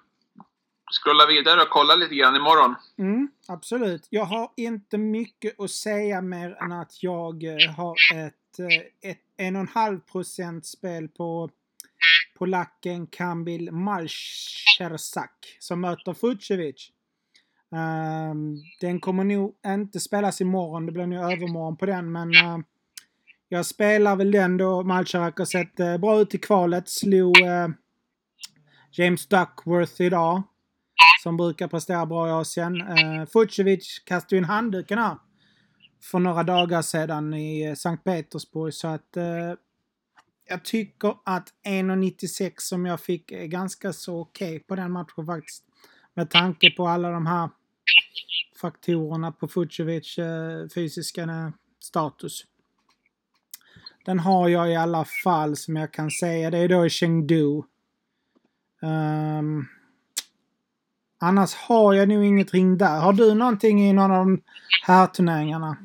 scrolla 1.02 1.26
vidare 1.26 1.62
och 1.62 1.70
kolla 1.70 1.96
lite 1.96 2.16
grann 2.16 2.36
imorgon. 2.36 2.76
Mm, 2.98 3.28
absolut. 3.48 4.08
Jag 4.10 4.26
har 4.26 4.52
inte 4.58 4.98
mycket 4.98 5.60
att 5.60 5.72
säga 5.72 6.22
mer 6.22 6.58
än 6.64 6.72
att 6.72 7.04
jag 7.04 7.44
eh, 7.44 7.76
har 7.78 7.96
ett, 8.16 8.60
eh, 8.60 9.10
ett 9.12 9.22
en 9.38 9.56
och 9.56 9.62
en 9.62 9.68
halv 9.68 10.00
procent 10.00 10.66
spel 10.66 11.08
på 11.08 11.50
polacken 12.38 13.08
Kambil 13.08 13.72
Malchersak 13.72 15.58
som 15.60 15.82
möter 15.82 16.14
Fucevic. 16.14 16.92
Um, 17.72 17.80
ehm, 17.80 18.56
den 18.82 19.00
kommer 19.00 19.24
nog 19.24 19.56
inte 19.66 20.00
spelas 20.00 20.42
imorgon. 20.42 20.86
Det 20.86 20.92
blir 20.92 21.08
nog 21.08 21.32
övermorgon 21.32 21.78
på 21.78 21.86
den 21.86 22.12
men 22.12 22.30
uh, 22.30 22.60
jag 23.50 23.66
spelar 23.66 24.16
väl 24.16 24.32
den 24.32 24.58
då. 24.58 24.84
Malcharak 24.84 25.38
har 25.38 25.46
sett 25.46 25.80
eh, 25.80 25.98
bra 25.98 26.22
ut 26.22 26.36
i 26.36 26.38
kvalet. 26.38 26.90
Slog 26.90 27.42
eh, 27.42 27.68
James 28.92 29.28
Duckworth 29.28 30.02
idag. 30.02 30.44
Som 31.24 31.38
brukar 31.38 31.68
prestera 31.68 32.06
bra 32.06 32.28
i 32.28 32.32
Asien. 32.32 32.82
Eh, 32.82 33.26
Fucevic 33.34 34.00
kastade 34.06 34.36
ju 34.36 34.38
in 34.38 34.46
handduken 34.46 34.98
här. 34.98 35.18
För 36.12 36.20
några 36.20 36.44
dagar 36.44 36.82
sedan 36.82 37.34
i 37.34 37.66
eh, 37.66 37.74
Sankt 37.74 38.04
Petersburg 38.04 38.74
så 38.74 38.88
att 38.88 39.18
eh, 39.18 39.54
jag 40.48 40.64
tycker 40.64 41.16
att 41.26 41.54
1,96 41.68 42.52
som 42.58 42.86
jag 42.86 43.00
fick 43.00 43.32
är 43.32 43.46
ganska 43.46 43.94
så 43.94 44.20
okej 44.20 44.56
okay 44.56 44.60
på 44.60 44.76
den 44.76 44.92
matchen 44.92 45.26
faktiskt. 45.26 45.64
Med 46.14 46.30
tanke 46.30 46.72
på 46.72 46.88
alla 46.88 47.10
de 47.10 47.26
här 47.26 47.50
faktorerna 48.62 49.32
på 49.32 49.48
Fucevic 49.48 50.18
eh, 50.18 50.68
fysiska 50.76 51.22
eh, 51.22 51.50
status. 51.80 52.46
Den 54.06 54.20
har 54.20 54.50
jag 54.50 54.72
i 54.72 54.76
alla 54.76 55.06
fall 55.24 55.56
som 55.56 55.76
jag 55.76 55.94
kan 55.94 56.12
säga. 56.12 56.52
Det 56.52 56.58
är 56.58 56.70
då 56.70 56.86
i 56.86 56.90
Chengdu. 56.90 57.64
Um, 58.82 59.68
annars 61.22 61.56
har 61.56 61.94
jag 61.94 62.10
nog 62.10 62.26
ingenting 62.26 62.78
där. 62.78 63.00
Har 63.00 63.14
du 63.14 63.34
någonting 63.34 63.90
i 63.90 63.94
någon 63.94 64.12
av 64.12 64.26
de 64.26 64.42
här 64.82 65.08
turneringarna? 65.08 65.78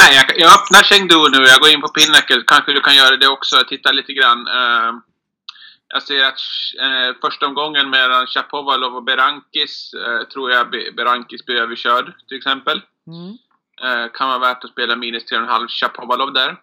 Nej, 0.00 0.16
jag, 0.16 0.38
jag 0.40 0.54
öppnar 0.54 0.82
Chengdu 0.82 1.28
nu. 1.30 1.46
Jag 1.46 1.60
går 1.60 1.70
in 1.70 1.80
på 1.80 1.88
Pinnacle. 1.88 2.44
Kanske 2.46 2.72
du 2.72 2.80
kan 2.80 2.96
göra 2.96 3.16
det 3.16 3.28
också. 3.28 3.56
Titta 3.68 3.92
lite 3.92 4.12
grann. 4.12 4.38
Uh, 4.38 5.00
jag 5.88 6.02
ser 6.02 6.24
att 6.24 6.40
uh, 6.84 7.20
första 7.20 7.46
omgången 7.46 7.90
mellan 7.90 8.26
Chapovalov 8.26 8.96
och 8.96 9.04
Berankis 9.04 9.94
uh, 9.94 10.28
tror 10.28 10.50
jag 10.50 10.70
Berankis 10.96 11.44
blir 11.44 11.56
överkörd 11.56 12.14
till 12.28 12.36
exempel. 12.36 12.82
Mm. 13.06 13.36
Kan 14.14 14.28
vara 14.28 14.38
värt 14.38 14.64
att 14.64 14.70
spela 14.70 14.96
minus 14.96 15.32
3,5 15.32 15.68
Chapovalov 15.68 16.32
där. 16.32 16.56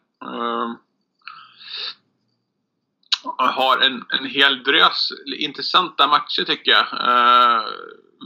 har 3.38 3.82
en, 3.82 4.06
en 4.10 4.26
hel 4.26 4.64
drös 4.64 5.10
intressanta 5.38 6.08
matcher 6.08 6.44
tycker 6.44 6.72
jag. 6.72 6.86
Uh, 6.94 7.66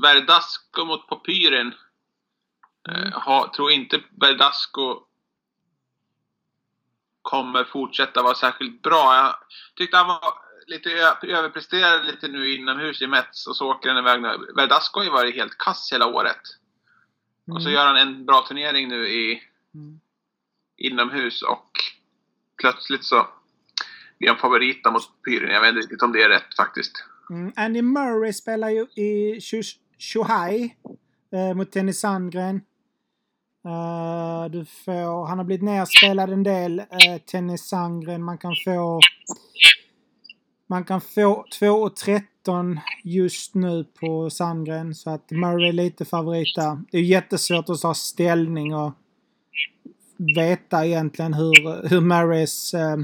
Verdasco 0.02 0.86
mot 0.86 1.08
Popyrin. 1.08 1.74
Mm. 2.90 3.12
Ha, 3.12 3.52
tror 3.56 3.72
inte 3.72 4.02
Verdasco 4.22 5.04
kommer 7.22 7.64
fortsätta 7.64 8.24
vara 8.24 8.36
särskilt 8.36 8.82
bra. 8.82 9.16
Jag 9.16 9.36
tyckte 9.76 9.98
han 9.98 10.08
var 10.08 10.34
lite 10.68 10.90
överpresterad 11.24 12.06
lite 12.06 12.28
nu 12.28 12.56
inomhus 12.56 13.02
i 13.02 13.08
Mets 13.08 13.48
och 13.48 13.56
så 13.56 13.72
åker 13.72 13.90
han 13.90 13.98
iväg 13.98 14.22
nu. 14.22 14.54
Verdasco 14.56 15.00
har 15.00 15.04
ju 15.04 15.10
varit 15.10 15.36
helt 15.36 15.58
kass 15.58 15.90
hela 15.94 16.06
året. 16.06 16.42
Mm. 17.48 17.56
Och 17.56 17.64
så 17.64 17.70
gör 17.70 17.86
han 17.86 17.98
en 17.98 18.26
bra 18.26 18.46
turnering 18.48 18.88
nu 18.88 19.08
i 19.08 19.42
mm. 19.74 20.00
inomhus 20.78 21.42
och 21.42 21.70
plötsligt 22.62 23.04
så 23.04 23.28
blir 24.20 24.30
han 24.30 24.38
favorit 24.38 24.86
mot 24.86 25.24
Pyren. 25.26 25.52
Jag 25.52 25.62
vet 25.62 25.70
inte 25.70 25.82
riktigt 25.82 26.02
om 26.02 26.12
det 26.12 26.24
är 26.24 26.30
rätt 26.30 26.56
faktiskt. 26.58 26.92
Mm. 27.30 27.54
Andy 27.56 27.82
Murray 27.82 28.34
spelar 28.34 28.70
ju 28.70 28.82
i 28.82 29.40
Shuhai 30.00 30.76
eh, 31.34 31.54
mot 31.56 31.72
Tennis 31.72 32.00
Sandgren. 32.00 32.62
Uh, 33.66 34.52
du 34.52 34.66
får, 34.66 35.28
han 35.28 35.38
har 35.38 35.46
blivit 35.46 35.64
nerspelad 35.64 36.30
en 36.30 36.44
del, 36.44 36.80
uh, 36.80 37.18
Tennis 37.26 37.68
Sandgren. 37.68 38.24
Man 38.24 38.38
kan 38.38 38.54
få... 38.66 39.00
Man 40.70 40.84
kan 40.84 41.02
få 41.02 41.46
2,13 41.60 42.22
just 43.04 43.56
nu 43.56 43.84
på 44.00 44.30
Sandgren. 44.30 44.96
Så 44.96 45.10
att 45.10 45.32
Murray 45.32 45.70
är 45.70 45.74
lite 45.74 46.06
favorit 46.06 46.56
där. 46.56 46.82
Det 46.92 46.98
är 46.98 47.02
jättesvårt 47.02 47.70
att 47.70 47.82
ta 47.82 47.94
ställning 47.94 48.76
och 48.76 48.94
veta 50.36 50.86
egentligen 50.86 51.34
hur, 51.34 51.88
hur 51.90 52.02
Murrays 52.02 52.74
uh, 52.74 52.98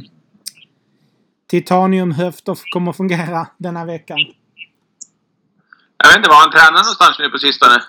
titaniumhöfter 1.48 2.60
kommer 2.74 2.94
fungera 2.94 3.48
denna 3.58 3.86
veckan. 3.86 4.18
Jag 5.98 6.08
vet 6.08 6.18
inte 6.18 6.30
var 6.30 6.36
han 6.36 6.52
tränar 6.52 6.72
någonstans 6.72 7.20
nu 7.20 7.30
på 7.30 7.38
sistone. 7.38 7.84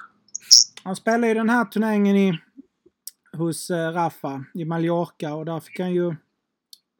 Han 0.84 0.96
spelar 0.96 1.28
ju 1.28 1.34
den 1.34 1.50
här 1.50 1.64
turneringen 1.64 2.16
i 2.16 2.38
hos 3.32 3.70
eh, 3.70 3.92
Rafa 3.92 4.44
i 4.54 4.64
Mallorca 4.64 5.34
och 5.34 5.44
där 5.44 5.60
fick 5.60 5.80
han 5.80 5.92
ju 5.92 6.16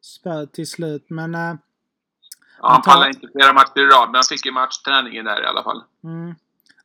spö 0.01 0.45
till 0.45 0.67
slut. 0.67 1.05
Men... 1.09 1.35
Eh, 1.35 1.55
ja, 2.61 2.69
han 2.71 2.81
pallade 2.81 3.09
inte 3.09 3.27
flera 3.31 3.53
matcher 3.53 3.79
i 3.79 3.85
rad, 3.85 4.07
men 4.07 4.15
han 4.15 4.23
fick 4.23 4.45
ju 4.45 4.51
matchträningen 4.51 5.25
där 5.25 5.43
i 5.43 5.45
alla 5.45 5.63
fall. 5.63 5.83
Mm. 6.03 6.35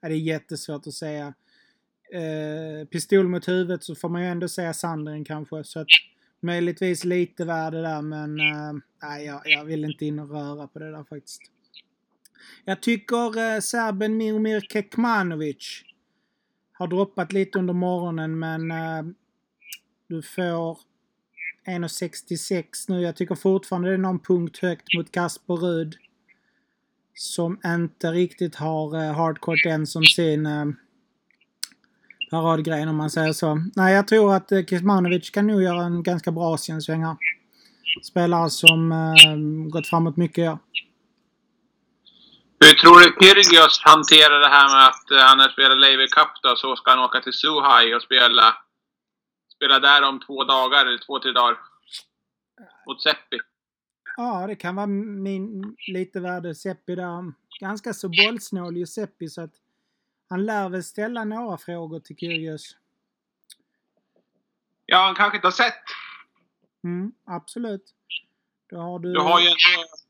Ja, 0.00 0.08
det 0.08 0.14
är 0.14 0.18
jättesvårt 0.18 0.86
att 0.86 0.94
säga. 0.94 1.34
Eh, 2.12 2.86
pistol 2.86 3.28
mot 3.28 3.48
huvudet 3.48 3.84
så 3.84 3.94
får 3.94 4.08
man 4.08 4.22
ju 4.22 4.28
ändå 4.28 4.48
säga 4.48 4.74
Sandren 4.74 5.24
kanske. 5.24 5.64
Så 5.64 5.80
att 5.80 5.86
möjligtvis 6.40 7.04
lite 7.04 7.44
värde 7.44 7.82
där 7.82 8.02
men 8.02 8.40
eh, 8.40 8.72
nej, 9.02 9.26
jag, 9.26 9.40
jag 9.44 9.64
vill 9.64 9.84
inte 9.84 10.06
in 10.06 10.18
och 10.18 10.30
röra 10.30 10.66
på 10.66 10.78
det 10.78 10.90
där 10.90 11.04
faktiskt. 11.04 11.42
Jag 12.64 12.82
tycker 12.82 13.38
eh, 13.38 13.60
serben 13.60 14.16
Miomir 14.16 14.60
Kekmanovic 14.60 15.82
har 16.72 16.86
droppat 16.86 17.32
lite 17.32 17.58
under 17.58 17.74
morgonen 17.74 18.38
men 18.38 18.70
eh, 18.70 19.02
du 20.06 20.22
får 20.22 20.78
1,66 21.66 22.64
nu. 22.88 23.00
Jag 23.00 23.16
tycker 23.16 23.34
fortfarande 23.34 23.88
det 23.88 23.94
är 23.94 23.98
någon 23.98 24.18
punkt 24.18 24.58
högt 24.58 24.94
mot 24.96 25.12
Kasper 25.12 25.54
Rud. 25.54 25.96
Som 27.14 27.60
inte 27.64 28.10
riktigt 28.10 28.56
har 28.56 29.04
eh, 29.04 29.14
hardcourt 29.14 29.66
än 29.66 29.86
som 29.86 30.04
sin 30.04 30.46
eh, 30.46 30.66
paradgren 32.30 32.88
om 32.88 32.96
man 32.96 33.10
säger 33.10 33.32
så. 33.32 33.62
Nej, 33.76 33.94
jag 33.94 34.08
tror 34.08 34.34
att 34.34 34.52
eh, 34.52 34.64
Kismanovic 34.64 35.30
kan 35.30 35.46
nog 35.46 35.62
göra 35.62 35.82
en 35.82 36.02
ganska 36.02 36.32
bra 36.32 36.54
Asiensväng 36.54 37.04
här. 37.04 37.16
Spelare 38.02 38.50
som 38.50 38.92
eh, 38.92 39.36
gått 39.70 39.86
framåt 39.86 40.16
mycket, 40.16 40.44
ja. 40.44 40.58
Hur 42.64 42.74
tror 42.74 43.00
du 43.00 43.06
Kyrgios 43.20 43.80
hanterar 43.84 44.40
det 44.40 44.48
här 44.48 44.68
med 44.74 44.86
att 44.86 45.10
eh, 45.10 45.18
han 45.18 45.40
har 45.40 45.48
spelat 45.48 45.78
Laver 45.78 46.06
Cup 46.06 46.32
då, 46.42 46.56
så 46.56 46.76
ska 46.76 46.90
han 46.90 47.04
åka 47.04 47.20
till 47.20 47.32
Suhai 47.32 47.94
och 47.94 48.02
spela 48.02 48.56
spela 49.60 49.78
där 49.78 50.02
om 50.08 50.20
två 50.20 50.44
dagar, 50.44 50.86
eller 50.86 50.98
två, 51.06 51.18
tre 51.18 51.32
dagar. 51.32 51.58
Mot 52.86 53.02
Seppi. 53.02 53.38
Ja, 54.16 54.46
det 54.46 54.56
kan 54.56 54.76
vara 54.76 54.86
min 54.86 55.76
lite 55.88 56.20
värde 56.20 56.54
Seppi 56.54 56.94
där. 56.94 57.32
Ganska 57.60 57.92
så 57.94 58.08
bollsnål 58.08 58.76
Giuseppe 58.76 59.28
så 59.28 59.40
att 59.42 59.50
han 60.28 60.46
lär 60.46 60.68
väl 60.68 60.84
ställa 60.84 61.24
några 61.24 61.58
frågor 61.58 62.00
till 62.00 62.16
Kyrgios. 62.16 62.76
Ja, 64.86 64.98
han 64.98 65.14
kanske 65.14 65.36
inte 65.36 65.46
har 65.46 65.52
sett. 65.52 65.82
Mm, 66.84 67.12
absolut. 67.26 67.94
Då 68.70 68.76
har 68.76 68.98
du... 68.98 69.12
Du 69.12 69.20
har 69.20 69.40
ju 69.40 69.46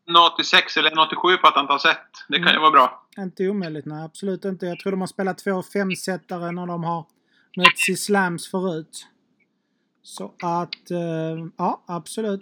en 0.07 0.17
86 0.17 0.77
eller 0.77 0.91
en 0.91 0.99
87 0.99 1.37
på 1.37 1.47
att 1.49 1.55
han 1.55 1.65
inte 1.65 1.73
har 1.73 1.79
sett. 1.79 2.07
Det 2.29 2.37
kan 2.37 2.43
Mm. 2.49 2.55
ju 2.55 2.61
vara 2.61 2.71
bra. 2.71 3.07
Inte 3.19 3.49
omöjligt, 3.49 3.87
nej 3.87 4.05
absolut 4.05 4.45
inte. 4.45 4.67
Jag 4.67 4.79
tror 4.79 4.91
de 4.91 5.01
har 5.01 5.09
spelat 5.09 5.39
två 5.39 5.63
femsetare 5.63 6.53
när 6.53 6.67
de 6.67 6.85
har 6.85 7.07
mötts 7.57 7.89
i 7.89 7.97
slams 7.97 8.51
förut. 8.51 9.07
Så 10.03 10.35
att, 10.43 10.91
eh, 10.91 11.47
ja 11.57 11.83
absolut. 11.87 12.41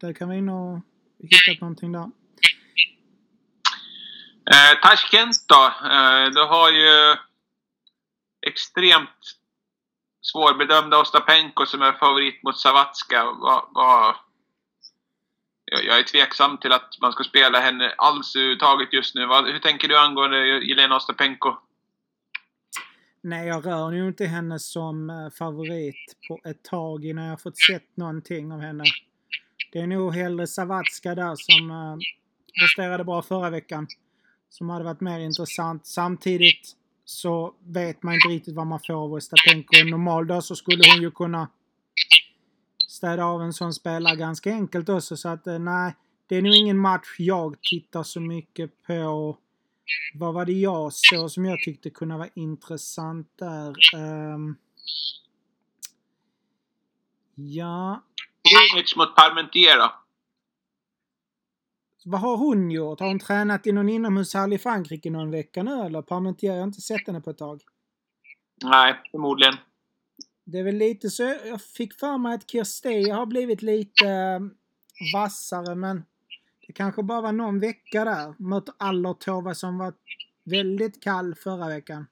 Där 0.00 0.12
kan 0.12 0.28
vi 0.28 0.40
nog 0.40 0.80
hitta 1.18 1.64
någonting 1.64 1.92
där. 1.92 2.10
Eh, 4.50 4.80
Tashkent 4.82 5.48
då. 5.48 5.64
Eh, 5.90 6.30
du 6.30 6.44
har 6.44 6.70
ju 6.70 7.16
extremt 8.46 9.36
svårbedömda 10.22 10.98
Ostapenko 10.98 11.66
som 11.66 11.82
är 11.82 11.92
favorit 11.92 12.42
mot 12.42 12.58
Savatska. 12.58 13.24
Va, 13.24 13.70
va, 13.74 14.16
jag, 15.64 15.84
jag 15.84 15.98
är 15.98 16.02
tveksam 16.02 16.58
till 16.58 16.72
att 16.72 17.00
man 17.00 17.12
ska 17.12 17.24
spela 17.24 17.60
henne 17.60 17.94
alls 17.98 18.36
överhuvudtaget 18.36 18.92
just 18.92 19.14
nu. 19.14 19.26
Va, 19.26 19.42
hur 19.42 19.58
tänker 19.58 19.88
du 19.88 19.98
angående 19.98 20.64
Jelena 20.64 20.96
Ostapenko? 20.96 21.56
Nej, 23.28 23.46
jag 23.46 23.66
rör 23.66 23.92
ju 23.92 24.08
inte 24.08 24.26
henne 24.26 24.58
som 24.58 25.10
eh, 25.10 25.30
favorit 25.30 26.16
på 26.28 26.40
ett 26.44 26.62
tag 26.62 27.04
innan 27.04 27.24
jag 27.24 27.40
fått 27.40 27.58
sett 27.58 27.96
någonting 27.96 28.52
av 28.52 28.60
henne. 28.60 28.84
Det 29.72 29.78
är 29.78 29.86
nog 29.86 30.14
hellre 30.14 30.46
Savatska 30.46 31.14
där 31.14 31.34
som 31.36 31.70
eh, 31.70 31.96
presterade 32.60 33.04
bra 33.04 33.22
förra 33.22 33.50
veckan. 33.50 33.86
Som 34.50 34.70
hade 34.70 34.84
varit 34.84 35.00
mer 35.00 35.20
intressant. 35.20 35.86
Samtidigt 35.86 36.76
så 37.04 37.54
vet 37.64 38.02
man 38.02 38.14
inte 38.14 38.28
riktigt 38.28 38.54
vad 38.54 38.66
man 38.66 38.80
får 38.86 38.94
av 38.94 39.12
Ostapenko. 39.12 39.80
En 39.80 39.90
normal 39.90 40.26
dag 40.26 40.44
så 40.44 40.56
skulle 40.56 40.92
hon 40.92 41.02
ju 41.02 41.10
kunna 41.10 41.48
städa 42.88 43.24
av 43.24 43.42
en 43.42 43.52
sån 43.52 43.74
spelare 43.74 44.16
ganska 44.16 44.50
enkelt 44.50 44.88
också. 44.88 45.16
Så 45.16 45.28
att 45.28 45.46
eh, 45.46 45.58
nej, 45.58 45.94
det 46.26 46.36
är 46.36 46.42
nog 46.42 46.54
ingen 46.54 46.78
match 46.78 47.16
jag 47.18 47.62
tittar 47.62 48.02
så 48.02 48.20
mycket 48.20 48.82
på. 48.82 49.36
Vad 50.14 50.34
var 50.34 50.44
det 50.44 50.52
jag 50.52 50.92
såg 50.92 51.30
som 51.30 51.44
jag 51.44 51.60
tyckte 51.60 51.90
kunde 51.90 52.16
vara 52.16 52.28
intressant 52.34 53.28
där? 53.38 53.74
Ehm, 53.96 54.56
ja, 57.34 58.02
Krunic 58.42 58.96
mot 58.96 59.16
Parmentier 59.16 59.78
då? 59.78 59.92
vad 62.06 62.20
har 62.20 62.36
hon 62.36 62.70
gjort? 62.70 63.00
Har 63.00 63.08
hon 63.08 63.18
tränat 63.18 63.66
i 63.66 63.72
någon 63.72 63.88
inomhushall 63.88 64.52
i 64.52 64.58
Frankrike 64.58 65.10
någon 65.10 65.30
vecka 65.30 65.62
nu 65.62 65.82
eller? 65.82 66.02
Parmentier, 66.02 66.52
jag 66.52 66.60
har 66.60 66.66
inte 66.66 66.80
sett 66.80 67.06
henne 67.06 67.20
på 67.20 67.30
ett 67.30 67.38
tag. 67.38 67.62
Nej, 68.64 68.94
förmodligen. 69.10 69.54
Det 70.44 70.58
är 70.58 70.62
väl 70.62 70.76
lite 70.76 71.10
så. 71.10 71.22
Jag 71.22 71.62
fick 71.62 71.94
för 71.94 72.18
mig 72.18 72.34
att 72.34 72.50
Kirsty 72.50 73.10
har 73.10 73.26
blivit 73.26 73.62
lite 73.62 74.08
eh, 74.08 74.40
vassare 75.14 75.74
men 75.74 76.04
det 76.66 76.72
kanske 76.72 77.02
bara 77.02 77.20
var 77.20 77.32
någon 77.32 77.60
vecka 77.60 78.04
där. 78.04 78.34
Mot 78.38 78.68
Allertova 78.78 79.54
som 79.54 79.78
var 79.78 79.92
väldigt 80.44 81.02
kall 81.02 81.34
förra 81.34 81.68
veckan. 81.68 82.06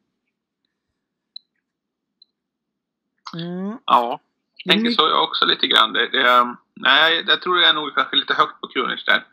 Mm. 3.35 3.79
Ja, 3.87 4.21
är 4.65 4.73
tänker 4.73 4.91
så 4.91 5.09
jag 5.09 5.25
också 5.25 5.45
lite 5.45 5.67
grann. 5.67 5.93
Det, 5.93 6.09
det, 6.09 6.57
nej, 6.75 7.25
jag 7.27 7.43
tror 7.43 7.57
det 7.57 7.67
är 7.67 7.75
nog 7.75 7.95
kanske 7.95 8.17
lite 8.17 8.35
högt 8.35 8.61
på 8.61 8.69
Krunic 8.69 9.05
där. 9.05 9.27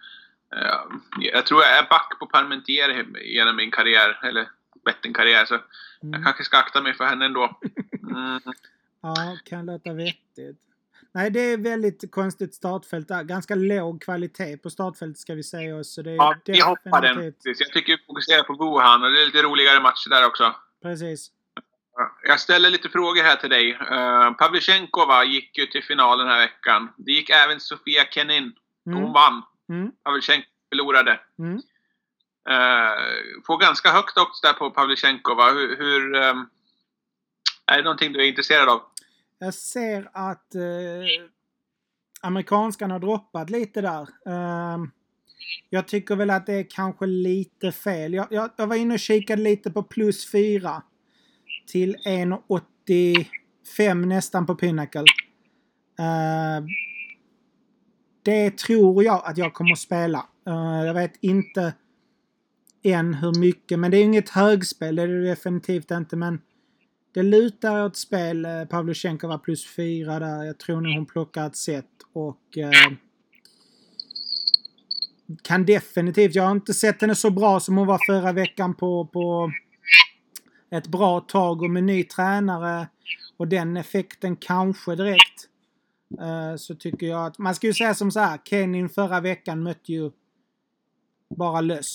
Eh, 0.56 0.80
Jag 1.20 1.46
tror 1.46 1.62
jag 1.62 1.78
är 1.78 1.90
back 1.90 2.20
på 2.20 2.26
Parmentier 2.26 3.06
genom 3.22 3.56
min 3.56 3.72
karriär, 3.72 4.20
eller 4.24 4.50
bettingkarriär, 4.86 5.46
så 5.46 5.54
jag 5.54 5.64
Mm. 6.04 6.24
kanske 6.24 6.44
ska 6.44 6.58
akta 6.58 6.82
mig 6.82 6.94
för 6.94 7.06
henne 7.06 7.26
ändå. 7.26 7.60
Mm. 8.12 8.42
Ja, 9.02 9.38
kan 9.46 9.66
låta 9.66 9.94
vettigt. 9.94 10.62
Nej, 11.14 11.30
det 11.30 11.40
är 11.40 11.58
väldigt 11.58 12.12
konstigt 12.12 12.56
startfält. 12.56 13.08
Ganska 13.08 13.56
låg 13.56 14.02
kvalitet 14.02 14.58
på 14.58 14.70
startfältet 14.70 15.20
ska 15.20 15.34
vi 15.34 15.44
säga 15.44 15.76
oss. 15.76 15.94
Så 15.94 16.02
det 16.02 16.12
är 16.12 16.16
Ja, 16.16 16.36
vi 16.46 16.62
hoppar 16.62 17.02
den. 17.02 17.34
Jag 17.44 17.72
tycker 17.74 17.98
vi 17.98 18.04
fokuserar 18.08 18.44
på 18.44 18.54
Wuhan 18.54 19.04
och 19.04 19.12
det 19.12 19.22
är 19.22 19.26
lite 19.26 19.44
roligare 19.44 19.80
matcher 19.80 20.10
där 20.10 20.26
också. 20.26 20.56
Precis. 20.82 21.32
Jag 22.28 22.40
ställer 22.40 22.70
lite 22.70 22.90
frågor 22.90 23.24
här 23.24 23.36
till 23.36 23.50
dig. 23.50 23.74
Uh, 23.74 25.26
gick 25.26 25.58
ju 25.58 25.66
till 25.66 25.84
final 25.84 26.18
den 26.18 26.28
här 26.28 26.40
veckan. 26.40 26.90
Det 26.98 27.12
gick 27.12 27.30
även 27.30 27.60
Sofia 27.60 28.04
Kenin. 28.12 28.54
Hon 28.86 28.98
Mm. 28.98 29.14
vann. 29.14 29.42
Mm. 29.70 29.92
Pavlyuchenkova 30.04 30.48
förlorade. 30.70 31.20
Mm. 31.40 31.56
Uh, 32.50 33.42
får 33.46 33.58
ganska 33.58 33.92
högt 33.92 34.18
också 34.18 34.48
där 34.48 34.54
på 34.54 34.72
Pavlyuchenkova. 34.72 35.52
Hur... 35.52 35.78
hur 35.78 36.16
ehm, 36.16 36.46
är 37.66 37.78
det 37.78 37.84
någonting 37.84 38.14
du 38.14 38.20
är 38.20 38.28
intresserad 38.28 38.70
av? 38.70 38.82
Jag 39.44 39.54
ser 39.54 40.10
att 40.14 40.56
eh, 40.56 40.62
amerikanskan 42.22 42.92
har 42.92 43.00
droppat 43.00 43.50
lite 43.50 43.82
där. 43.82 44.08
Eh, 44.26 44.78
jag 45.70 45.88
tycker 45.88 46.16
väl 46.16 46.30
att 46.30 46.46
det 46.46 46.54
är 46.54 46.66
kanske 46.70 47.06
lite 47.06 47.72
fel. 47.72 48.14
Jag, 48.14 48.28
jag, 48.30 48.50
jag 48.58 48.68
var 48.68 48.76
inne 48.76 48.94
och 48.94 49.00
kikade 49.00 49.42
lite 49.42 49.72
på 49.72 49.84
plus 49.84 50.32
4 50.32 50.84
till 51.68 51.96
1,85 51.96 54.06
nästan 54.06 54.46
på 54.46 54.56
Pinnacle. 54.56 55.06
Eh, 56.00 56.66
det 58.24 58.58
tror 58.58 59.04
jag 59.04 59.22
att 59.26 59.38
jag 59.38 59.54
kommer 59.54 59.72
att 59.72 59.80
spela. 59.80 60.26
Ehm, 60.46 60.86
jag 60.86 60.94
vet 60.94 61.14
inte 61.22 61.74
än 62.84 63.14
hur 63.14 63.40
mycket, 63.40 63.80
men 63.80 63.92
det 63.92 63.98
är 63.98 64.04
inget 64.04 64.30
högspel, 64.30 64.96
det 64.96 65.02
är 65.02 65.08
det 65.08 65.30
definitivt 65.30 65.92
inte. 65.92 66.16
Men 66.16 66.42
det 67.14 67.24
lutar 67.24 67.86
åt 67.86 67.98
spel. 67.98 68.46
Eh, 68.46 68.66
Pavlyuchenko 68.66 69.28
var 69.28 69.38
plus 69.38 69.66
fyra 69.76 70.20
där. 70.20 70.44
Jag 70.44 70.58
tror 70.58 70.82
nog 70.82 70.94
hon 70.94 71.06
plockar 71.06 71.48
ett 71.48 71.56
set 71.56 71.86
och 72.14 72.58
eh, 72.58 72.92
kan 75.42 75.66
definitivt. 75.66 76.36
Jag 76.36 76.44
har 76.44 76.52
inte 76.52 76.74
sett 76.74 77.02
henne 77.02 77.16
så 77.16 77.30
bra 77.30 77.60
som 77.60 77.78
hon 77.78 77.88
var 77.88 78.00
förra 78.08 78.32
veckan 78.32 78.74
på, 78.74 79.06
på 79.06 79.52
ett 80.72 80.88
bra 80.88 81.20
tag 81.20 81.62
och 81.62 81.70
med 81.70 81.84
ny 81.84 82.04
tränare 82.04 82.88
och 83.38 83.48
den 83.48 83.78
effekten 83.78 84.36
kanske 84.36 84.96
direkt. 84.96 85.48
Eh, 86.22 86.56
så 86.56 86.76
tycker 86.76 87.08
jag 87.08 87.26
att 87.26 87.38
man 87.38 87.56
ska 87.56 87.68
ju 87.68 87.74
säga 87.74 87.94
som 87.94 88.12
så 88.12 88.20
här. 88.20 88.40
Kenin 88.46 88.90
förra 88.90 89.20
veckan 89.20 89.64
mötte 89.64 89.92
ju 89.92 90.12
bara 91.30 91.62
löss. 91.62 91.94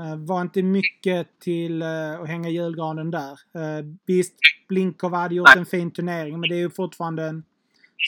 Uh, 0.00 0.16
var 0.16 0.40
inte 0.40 0.62
mycket 0.62 1.40
till 1.40 1.82
uh, 1.82 2.20
att 2.20 2.28
hänga 2.28 2.48
julgranen 2.48 3.10
där. 3.10 3.32
Uh, 3.32 3.86
visst, 4.06 4.34
Blinkov 4.68 5.14
hade 5.14 5.34
gjort 5.34 5.56
en 5.56 5.66
fin 5.66 5.90
turnering, 5.90 6.40
men 6.40 6.48
det 6.50 6.54
är 6.54 6.60
ju 6.60 6.70
fortfarande 6.70 7.24
en 7.24 7.44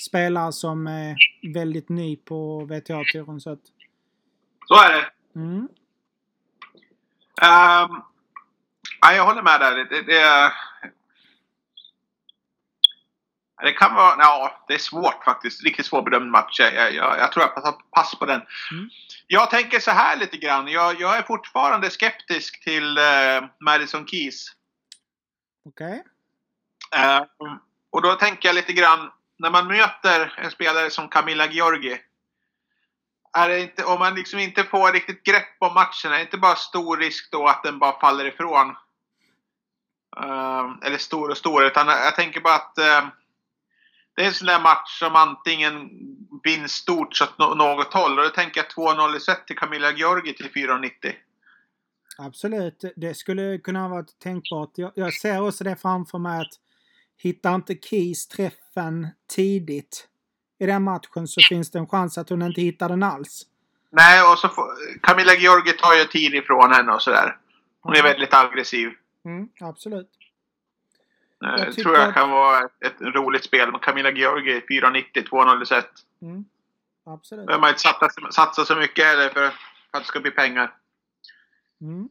spelare 0.08 0.52
som 0.52 0.86
är 0.86 1.16
väldigt 1.54 1.88
ny 1.88 2.16
på 2.16 2.60
WTA-touren. 2.64 3.40
Så 3.40 3.50
att, 3.50 3.60
Så 4.68 4.74
är 4.74 4.92
det. 4.92 5.06
mm, 5.40 5.68
Ehm, 7.42 7.90
ja, 9.00 9.12
jag 9.12 9.26
håller 9.26 9.42
med 9.42 9.60
där. 9.60 9.76
Det, 9.76 10.02
det, 10.02 10.52
det, 13.62 13.72
kan 13.72 13.94
vara... 13.94 14.16
Ja, 14.18 14.64
det 14.68 14.74
är 14.74 14.78
svårt 14.78 15.24
faktiskt. 15.24 15.64
Riktigt 15.64 15.86
svårbedömd 15.86 16.30
match. 16.30 16.60
Jag, 16.60 16.94
jag, 16.94 17.18
jag 17.18 17.32
tror 17.32 17.44
jag 17.54 17.64
tar 17.64 17.72
pass 17.90 18.14
på 18.18 18.26
den. 18.26 18.42
Mm. 18.72 18.90
Jag 19.26 19.50
tänker 19.50 19.80
så 19.80 19.90
här 19.90 20.16
lite 20.16 20.36
grann. 20.36 20.68
Jag, 20.68 21.00
jag 21.00 21.16
är 21.16 21.22
fortfarande 21.22 21.90
skeptisk 21.90 22.64
till 22.64 22.98
eh, 22.98 23.04
Madison 23.60 24.06
Keys. 24.06 24.52
okej. 25.68 26.04
Eh, 26.94 27.22
och 27.90 28.02
då 28.02 28.14
tänker 28.14 28.48
jag 28.48 28.54
lite 28.54 28.72
grann, 28.72 29.10
när 29.38 29.50
man 29.50 29.66
möter 29.66 30.34
en 30.38 30.50
spelare 30.50 30.90
som 30.90 31.08
Camilla 31.08 31.46
Giorgi. 31.46 32.00
Är 33.32 33.48
det 33.48 33.60
inte, 33.60 33.84
om 33.84 33.98
man 33.98 34.14
liksom 34.14 34.38
inte 34.38 34.64
får 34.64 34.92
riktigt 34.92 35.24
grepp 35.24 35.56
om 35.58 35.74
matchen, 35.74 36.12
är 36.12 36.16
det 36.16 36.22
inte 36.22 36.38
bara 36.38 36.54
stor 36.54 36.96
risk 36.96 37.32
då 37.32 37.46
att 37.46 37.62
den 37.62 37.78
bara 37.78 38.00
faller 38.00 38.24
ifrån? 38.24 38.76
Eh, 40.16 40.70
eller 40.82 40.98
stor 40.98 41.30
och 41.30 41.36
stor, 41.36 41.64
utan 41.64 41.86
jag 41.86 42.14
tänker 42.14 42.40
bara 42.40 42.54
att 42.54 42.78
eh, 42.78 43.06
det 44.14 44.22
är 44.22 44.26
en 44.26 44.34
sån 44.34 44.46
där 44.46 44.60
match 44.60 44.98
som 44.98 45.16
antingen 45.16 45.90
vinns 46.44 46.72
stort 46.72 47.16
så 47.16 47.24
att 47.24 47.38
nå- 47.38 47.54
något 47.54 47.92
håll. 47.94 48.18
Och 48.18 48.24
då 48.24 48.30
tänker 48.30 48.60
jag 48.76 48.96
2-0 48.96 49.16
i 49.16 49.20
set 49.20 49.46
till 49.46 49.56
Camilla 49.56 49.92
Giorgi 49.92 50.34
till 50.34 50.50
4,90. 50.50 50.90
Absolut, 52.18 52.84
det 52.96 53.14
skulle 53.14 53.58
kunna 53.58 53.88
vara 53.88 54.04
tänkbart. 54.22 54.70
Jag, 54.74 54.92
jag 54.94 55.12
ser 55.14 55.46
också 55.46 55.64
det 55.64 55.76
framför 55.76 56.18
mig 56.18 56.40
att 56.40 56.52
hittar 57.16 57.54
inte 57.54 57.74
Keys 57.74 58.28
träffen 58.28 59.08
tidigt 59.34 60.08
i 60.58 60.66
den 60.66 60.82
matchen 60.82 61.28
så 61.28 61.40
finns 61.48 61.70
det 61.70 61.78
en 61.78 61.86
chans 61.86 62.18
att 62.18 62.28
hon 62.28 62.42
inte 62.42 62.60
hittar 62.60 62.88
den 62.88 63.02
alls. 63.02 63.42
Nej, 63.90 64.22
och 64.32 64.38
så 64.38 64.48
får, 64.48 64.64
Camilla 65.02 65.34
Giorgi 65.34 65.72
tar 65.72 65.94
ju 65.94 66.04
tid 66.04 66.34
ifrån 66.34 66.72
henne 66.72 66.92
och 66.92 67.02
sådär. 67.02 67.36
Hon 67.80 67.96
är 67.96 68.02
väldigt 68.02 68.34
aggressiv. 68.34 68.90
Mm, 69.24 69.48
absolut. 69.60 70.10
Eh, 71.44 71.64
Jag 71.64 71.74
tror 71.74 71.94
jag 71.96 72.08
att- 72.08 72.14
kan 72.14 72.30
vara 72.30 72.58
ett, 72.64 72.82
ett 72.82 73.00
roligt 73.00 73.44
spel. 73.44 73.78
Camilla 73.82 74.10
Georgi 74.10 74.60
4,90, 74.68 75.22
2-0 75.28 75.62
i 75.62 75.66
set. 75.66 75.90
Mm. 76.22 76.44
Absolut. 77.06 77.46
behöver 77.46 77.60
man 77.60 77.68
inte 77.70 77.80
satsa, 77.80 78.08
satsa 78.32 78.64
så 78.64 78.76
mycket 78.76 79.04
heller 79.06 79.28
för 79.28 79.46
att 79.46 79.54
det 80.00 80.04
ska 80.04 80.20
bli 80.20 80.30
pengar. 80.30 80.74
Mm. 81.80 82.08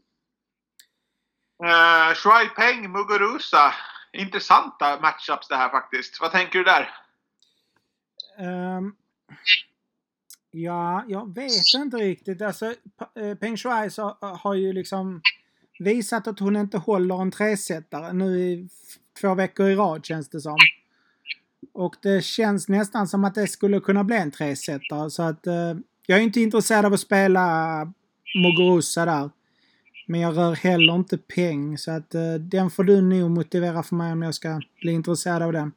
Uh, 1.63 2.13
Shuai 2.15 2.47
Peng, 2.49 2.91
Muguruza. 2.91 3.73
Intressanta 4.13 4.99
matchups 5.01 5.47
det 5.47 5.55
här 5.55 5.69
faktiskt. 5.69 6.21
Vad 6.21 6.31
tänker 6.31 6.59
du 6.59 6.63
där? 6.65 6.95
Um, 8.77 8.95
ja, 10.51 11.03
jag 11.07 11.35
vet 11.35 11.51
inte 11.75 11.97
riktigt. 11.97 12.41
Alltså, 12.41 12.73
P- 13.15 13.35
Peng 13.35 13.57
Shuai 13.57 13.89
så, 13.89 14.17
har 14.21 14.53
ju 14.53 14.73
liksom 14.73 15.21
visat 15.81 16.27
att 16.27 16.39
hon 16.39 16.55
inte 16.55 16.77
håller 16.77 17.21
en 17.21 17.31
tresättare 17.31 18.13
nu 18.13 18.39
i 18.39 18.69
två 19.21 19.35
veckor 19.35 19.69
i 19.69 19.75
rad 19.75 20.05
känns 20.05 20.29
det 20.29 20.41
som. 20.41 20.57
Och 21.73 21.95
det 22.01 22.23
känns 22.23 22.67
nästan 22.67 23.07
som 23.07 23.23
att 23.23 23.35
det 23.35 23.47
skulle 23.47 23.79
kunna 23.79 24.03
bli 24.03 24.17
en 24.17 24.31
tresättare 24.31 25.09
så 25.09 25.23
att 25.23 25.47
eh, 25.47 25.73
jag 26.07 26.19
är 26.19 26.23
inte 26.23 26.41
intresserad 26.41 26.85
av 26.85 26.93
att 26.93 26.99
spela 26.99 27.81
eh, 27.81 27.87
Muguruza 28.35 29.05
där. 29.05 29.29
Men 30.07 30.19
jag 30.19 30.37
rör 30.37 30.55
heller 30.55 30.95
inte 30.95 31.17
peng 31.17 31.77
så 31.77 31.91
att 31.91 32.15
eh, 32.15 32.33
den 32.33 32.69
får 32.69 32.83
du 32.83 33.01
nog 33.01 33.31
motivera 33.31 33.83
för 33.83 33.95
mig 33.95 34.11
om 34.11 34.21
jag 34.21 34.35
ska 34.35 34.61
bli 34.81 34.91
intresserad 34.91 35.41
av 35.41 35.53
den. 35.53 35.71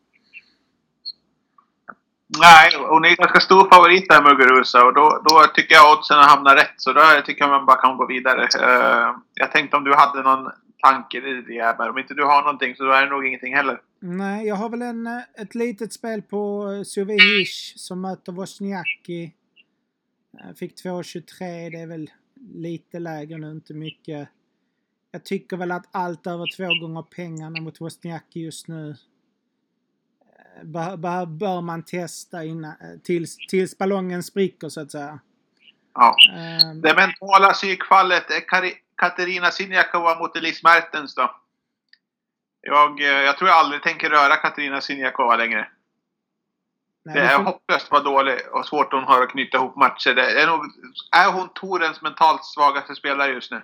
Nej, 2.29 2.71
hon 2.89 3.05
är 3.05 3.17
ganska 3.17 3.41
stor 3.41 3.69
favorit 3.69 4.09
där 4.09 4.23
Muguruza 4.23 4.85
och 4.85 4.95
då, 4.95 5.23
då 5.25 5.47
tycker 5.55 5.75
jag 5.75 5.99
oddsen 5.99 6.19
hamnar 6.19 6.57
rätt. 6.57 6.75
Så 6.77 6.93
då 6.93 7.01
tycker 7.25 7.45
jag 7.45 7.51
man 7.51 7.67
bara 7.67 7.81
kan 7.81 7.97
gå 7.97 8.07
vidare. 8.07 8.43
Uh, 8.43 9.17
jag 9.35 9.53
tänkte 9.53 9.77
om 9.77 9.85
du 9.85 9.95
hade 9.95 10.23
någon 10.23 10.51
tanke 10.83 11.19
i 11.19 11.43
det, 11.49 11.75
men 11.79 11.91
om 11.91 11.99
inte 11.99 12.15
du 12.15 12.25
har 12.25 12.43
någonting 12.43 12.77
så 12.77 12.91
är 12.91 13.03
det 13.03 13.11
nog 13.11 13.27
ingenting 13.27 13.55
heller. 13.57 13.81
Nej, 14.01 14.47
jag 14.47 14.55
har 14.55 14.69
väl 14.69 14.83
en, 14.83 15.07
eh, 15.07 15.23
ett 15.43 15.55
litet 15.55 15.93
spel 15.93 16.23
på 16.23 16.73
eh, 16.73 16.83
Suvehish 16.83 17.75
som 17.77 18.01
möter 18.01 18.33
Wozniacki. 18.33 19.33
Fick 20.59 20.85
2,23. 20.85 21.71
Det 21.71 21.81
är 21.81 21.87
väl 21.87 22.11
lite 22.55 22.99
lägre 22.99 23.39
nu, 23.39 23.51
inte 23.51 23.75
mycket. 23.75 24.29
Jag 25.11 25.25
tycker 25.25 25.57
väl 25.57 25.73
att 25.73 25.89
allt 25.91 26.27
över 26.27 26.57
två 26.57 26.87
gånger 26.87 27.03
pengarna 27.03 27.61
mot 27.61 27.81
Wozniacki 27.81 28.41
just 28.41 28.69
nu 28.69 28.97
bör, 30.63 31.27
bör, 31.27 31.61
man 31.61 31.83
testa 31.83 32.45
innan, 32.45 32.75
tills, 33.05 33.37
tills 33.37 33.79
ballongen 33.79 34.23
spricker 34.23 34.69
så 34.69 34.81
att 34.81 34.91
säga. 34.91 35.21
Ja. 35.95 36.17
Um, 36.65 36.81
det 36.81 36.95
mentala 36.95 37.53
psykfallet 37.53 38.31
är 38.31 38.41
Katerina 38.97 39.51
Sinjakova 39.51 40.19
mot 40.19 40.37
Elise 40.37 40.61
Mertens 40.65 41.15
då. 41.15 41.37
Jag, 42.61 43.01
jag 43.01 43.39
tror 43.39 43.51
jag 43.51 43.59
aldrig 43.59 43.83
tänker 43.83 44.11
röra 44.11 44.37
Katerina 44.37 44.81
Sinjakova 44.81 45.37
längre. 45.37 45.69
Nej, 47.05 47.15
det 47.15 47.21
är 47.21 47.37
får... 47.37 47.45
hopplöst 47.45 47.91
vad 47.91 48.05
dålig 48.05 48.39
och 48.53 48.67
svårt 48.67 48.93
hon 48.93 49.05
har 49.05 49.23
att 49.23 49.31
knyta 49.31 49.59
ihop 49.59 49.77
matcher. 49.77 50.15
Det 50.15 50.43
är, 50.43 50.47
nog, 50.47 50.65
är 51.17 51.33
hon 51.33 51.49
Torens 51.55 52.03
mentalt 52.03 52.45
svagaste 52.45 52.95
spelare 52.95 53.33
just 53.33 53.51
nu? 53.51 53.63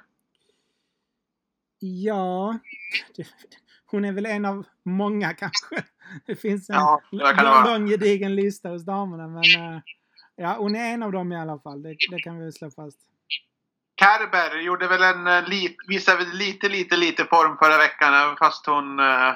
Ja, 1.78 2.58
hon 3.86 4.04
är 4.04 4.12
väl 4.12 4.26
en 4.26 4.44
av 4.44 4.66
många 4.82 5.34
kanske. 5.34 5.84
Det 6.26 6.36
finns 6.36 6.70
en 6.70 6.76
ja, 6.76 7.00
lång, 7.10 7.72
lång 7.72 7.86
gedigen 7.86 8.34
lista 8.34 8.68
hos 8.68 8.84
damerna 8.84 9.28
men 9.28 9.74
uh, 9.74 9.80
ja, 10.36 10.56
hon 10.58 10.76
är 10.76 10.94
en 10.94 11.02
av 11.02 11.12
dem 11.12 11.32
i 11.32 11.36
alla 11.36 11.58
fall. 11.58 11.82
Det, 11.82 11.96
det 12.10 12.18
kan 12.18 12.38
vi 12.38 12.44
väl 12.44 12.52
slå 12.52 12.70
fast. 12.70 12.98
Kerber 14.00 14.58
gjorde 14.58 14.88
väl 14.88 15.02
en 15.02 15.44
lit, 15.44 15.76
visade 15.88 16.24
lite, 16.24 16.68
lite, 16.68 16.96
lite 16.96 17.24
form 17.24 17.56
förra 17.58 17.78
veckan 17.78 18.14
även 18.14 18.36
fast 18.36 18.66
hon 18.66 19.00
uh, 19.00 19.34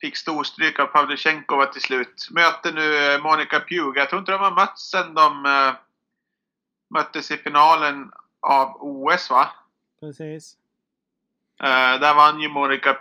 fick 0.00 0.16
storstryk 0.16 0.78
av 0.78 0.86
Pavlychenkova 0.86 1.66
till 1.66 1.82
slut. 1.82 2.28
Möter 2.30 2.72
nu 2.72 3.18
Monica 3.22 3.60
Pugh. 3.60 3.98
Jag 3.98 4.08
tror 4.08 4.18
inte 4.18 4.32
de 4.32 4.40
har 4.40 4.54
mötts 4.54 4.90
sen 4.90 5.14
de 5.14 5.46
uh, 5.46 5.74
möttes 6.90 7.30
i 7.30 7.36
finalen 7.36 8.12
av 8.40 8.76
OS 8.80 9.30
va? 9.30 9.50
Precis. 10.00 10.56
Uh, 11.62 12.00
där 12.00 12.14
vann 12.14 12.40
ju 12.40 12.48
Monica 12.48 12.98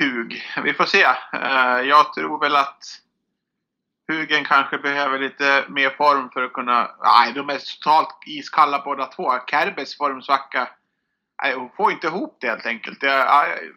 Pug. 0.00 0.42
Vi 0.64 0.74
får 0.74 0.84
se. 0.84 1.02
Eh, 1.32 1.88
jag 1.88 2.14
tror 2.14 2.40
väl 2.40 2.56
att 2.56 2.84
Pugen 4.08 4.44
kanske 4.44 4.78
behöver 4.78 5.18
lite 5.18 5.64
mer 5.68 5.90
form 5.90 6.30
för 6.30 6.42
att 6.42 6.52
kunna... 6.52 6.90
Nej, 7.02 7.32
de 7.32 7.48
är 7.48 7.58
totalt 7.58 8.18
iskalla 8.26 8.82
båda 8.84 9.06
två. 9.06 9.32
Kerbes 9.50 9.96
formsvacka. 9.96 10.68
Nej, 11.42 11.54
hon 11.54 11.70
får 11.76 11.92
inte 11.92 12.06
ihop 12.06 12.38
det 12.40 12.48
helt 12.48 12.66
enkelt. 12.66 13.02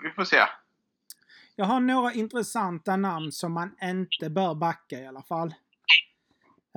Vi 0.03 0.11
får 0.15 0.23
se. 0.23 0.45
Jag 1.55 1.65
har 1.65 1.79
några 1.79 2.13
intressanta 2.13 2.95
namn 2.95 3.31
som 3.31 3.53
man 3.53 3.75
inte 3.81 4.29
bör 4.29 4.55
backa 4.55 4.95
i 4.95 5.07
alla 5.07 5.23
fall. 5.23 5.53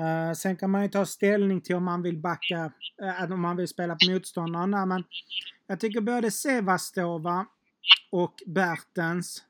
Uh, 0.00 0.32
sen 0.32 0.56
kan 0.56 0.70
man 0.70 0.82
ju 0.82 0.88
ta 0.88 1.06
ställning 1.06 1.60
till 1.60 1.76
om 1.76 1.84
man 1.84 2.02
vill 2.02 2.18
backa, 2.18 2.72
uh, 3.02 3.32
om 3.32 3.40
man 3.40 3.56
vill 3.56 3.68
spela 3.68 3.94
på 3.94 4.10
motståndarna. 4.10 4.86
Men 4.86 5.04
jag 5.66 5.80
tycker 5.80 6.00
både 6.00 6.30
Sevastova 6.30 7.46
och 8.10 8.34
Bertens 8.46 9.44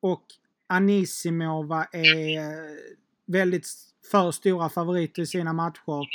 och 0.00 0.24
Anisimova 0.66 1.84
är 1.92 2.38
eh, 2.38 2.76
väldigt 3.26 3.66
för 4.10 4.30
stora 4.30 4.68
favoriter 4.68 5.22
i 5.22 5.26
sina 5.26 5.52
matcher. 5.52 6.08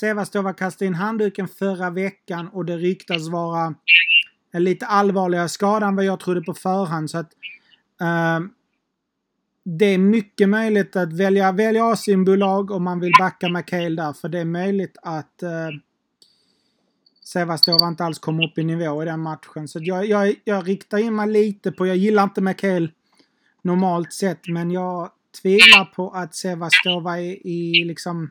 Sevastova 0.00 0.52
kastade 0.52 0.86
in 0.86 0.94
handduken 0.94 1.48
förra 1.48 1.90
veckan 1.90 2.48
och 2.48 2.64
det 2.64 2.76
ryktas 2.76 3.28
vara 3.28 3.74
en 4.52 4.64
lite 4.64 4.86
allvarligare 4.86 5.48
skada 5.48 5.86
än 5.86 5.96
vad 5.96 6.04
jag 6.04 6.20
trodde 6.20 6.42
på 6.42 6.54
förhand. 6.54 7.10
Så 7.10 7.18
att, 7.18 7.32
uh, 8.02 8.48
det 9.64 9.86
är 9.86 9.98
mycket 9.98 10.48
möjligt 10.48 10.96
att 10.96 11.12
välja, 11.12 11.52
välja 11.52 11.84
Asienbolag 11.84 12.70
om 12.70 12.84
man 12.84 13.00
vill 13.00 13.12
backa 13.18 13.48
McHale 13.48 14.02
där. 14.02 14.12
För 14.12 14.28
det 14.28 14.38
är 14.38 14.44
möjligt 14.44 14.96
att 15.02 15.42
uh, 15.42 15.78
Sevastova 17.24 17.88
inte 17.88 18.04
alls 18.04 18.18
kom 18.18 18.40
upp 18.40 18.58
i 18.58 18.64
nivå 18.64 19.02
i 19.02 19.06
den 19.06 19.20
matchen. 19.20 19.68
Så 19.68 19.78
jag, 19.82 20.06
jag, 20.06 20.34
jag 20.44 20.68
riktar 20.68 20.98
in 20.98 21.14
mig 21.14 21.28
lite 21.28 21.72
på, 21.72 21.86
jag 21.86 21.96
gillar 21.96 22.22
inte 22.22 22.40
McHale 22.40 22.88
normalt 23.62 24.12
sett 24.12 24.48
men 24.48 24.70
jag 24.70 25.10
tvivlar 25.42 25.84
på 25.84 26.10
att 26.10 26.34
Sevastova 26.34 27.18
är 27.18 27.46
i 27.46 27.84
liksom 27.84 28.30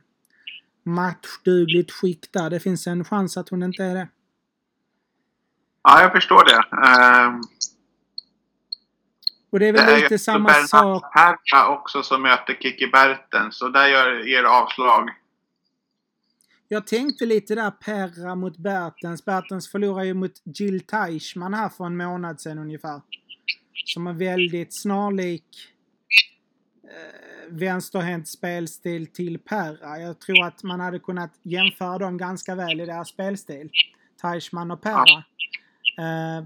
matchdugligt 0.83 1.91
skick 1.91 2.31
där. 2.31 2.49
Det 2.49 2.59
finns 2.59 2.87
en 2.87 3.05
chans 3.05 3.37
att 3.37 3.49
hon 3.49 3.63
inte 3.63 3.83
är 3.83 3.95
det. 3.95 4.07
Ja, 5.83 6.01
jag 6.01 6.11
förstår 6.11 6.45
det. 6.45 6.77
Uh, 6.77 7.41
och 9.51 9.59
det 9.59 9.67
är 9.67 9.73
väl 9.73 9.85
det 9.85 9.97
lite 9.97 10.13
är 10.13 10.17
samma 10.17 10.53
sak. 10.53 11.13
Perra 11.13 11.67
också 11.67 12.03
som 12.03 12.21
möter 12.21 12.53
Kiki 12.53 12.87
Bertens 12.87 13.61
och 13.61 13.71
där 13.71 13.87
gör, 13.87 14.27
ger 14.27 14.43
avslag. 14.43 15.09
Jag 16.73 16.87
tänkte 16.87 17.25
lite 17.25 17.55
där 17.55 17.71
Perra 17.71 18.35
mot 18.35 18.57
Bertens. 18.57 19.25
Bertens 19.25 19.71
förlorade 19.71 20.05
ju 20.05 20.13
mot 20.13 20.41
Jill 20.43 20.81
Teichmann 20.81 21.53
här 21.53 21.69
för 21.69 21.85
en 21.85 21.97
månad 21.97 22.41
sedan 22.41 22.59
ungefär. 22.59 23.01
Som 23.85 24.07
är 24.07 24.13
väldigt 24.13 24.73
snarlik 24.73 25.45
eh, 26.83 27.53
vänsterhänt 27.53 28.27
spelstil 28.27 29.07
till 29.07 29.39
Perra. 29.39 29.99
Jag 29.99 30.19
tror 30.19 30.43
att 30.43 30.63
man 30.63 30.79
hade 30.79 30.99
kunnat 30.99 31.31
jämföra 31.43 31.97
dem 31.97 32.17
ganska 32.17 32.55
väl 32.55 32.81
i 32.81 32.85
deras 32.85 33.09
spelstil. 33.09 33.69
Teichmann 34.21 34.71
och 34.71 34.81
Perra. 34.81 35.23
Eh, 35.97 36.45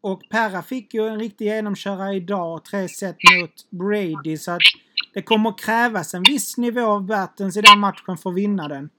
och 0.00 0.22
Perra 0.30 0.62
fick 0.62 0.94
ju 0.94 1.08
en 1.08 1.18
riktig 1.18 1.44
genomkörare 1.44 2.14
idag, 2.14 2.64
tre 2.64 2.88
set 2.88 3.16
mot 3.40 3.70
Brady. 3.70 4.36
Så 4.36 4.50
att 4.50 4.62
det 5.14 5.22
kommer 5.22 5.58
krävas 5.58 6.14
en 6.14 6.22
viss 6.22 6.56
nivå 6.56 6.86
av 6.86 7.06
Bertens 7.06 7.56
i 7.56 7.60
den 7.60 7.78
matchen 7.78 8.16
för 8.16 8.30
att 8.30 8.36
vinna 8.36 8.68
den. 8.68 8.90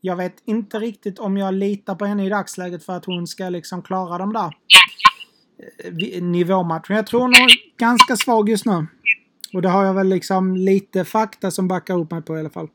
Jag 0.00 0.16
vet 0.16 0.42
inte 0.44 0.78
riktigt 0.78 1.18
om 1.18 1.36
jag 1.36 1.54
litar 1.54 1.94
på 1.94 2.04
henne 2.04 2.26
i 2.26 2.28
dagsläget 2.28 2.84
för 2.84 2.96
att 2.96 3.04
hon 3.04 3.26
ska 3.26 3.48
liksom 3.48 3.82
klara 3.82 4.18
de 4.18 4.32
där 4.32 4.56
eh, 5.84 6.22
nivåmatcherna. 6.22 6.96
Jag 6.96 7.06
tror 7.06 7.20
hon 7.20 7.34
är 7.34 7.76
ganska 7.78 8.16
svag 8.16 8.48
just 8.48 8.66
nu. 8.66 8.86
Och 9.54 9.62
det 9.62 9.68
har 9.68 9.84
jag 9.84 9.94
väl 9.94 10.08
liksom 10.08 10.56
lite 10.56 11.04
fakta 11.04 11.50
som 11.50 11.68
backar 11.68 11.98
upp 11.98 12.10
mig 12.10 12.22
på 12.22 12.36
i 12.36 12.40
alla 12.40 12.50
fall. 12.50 12.68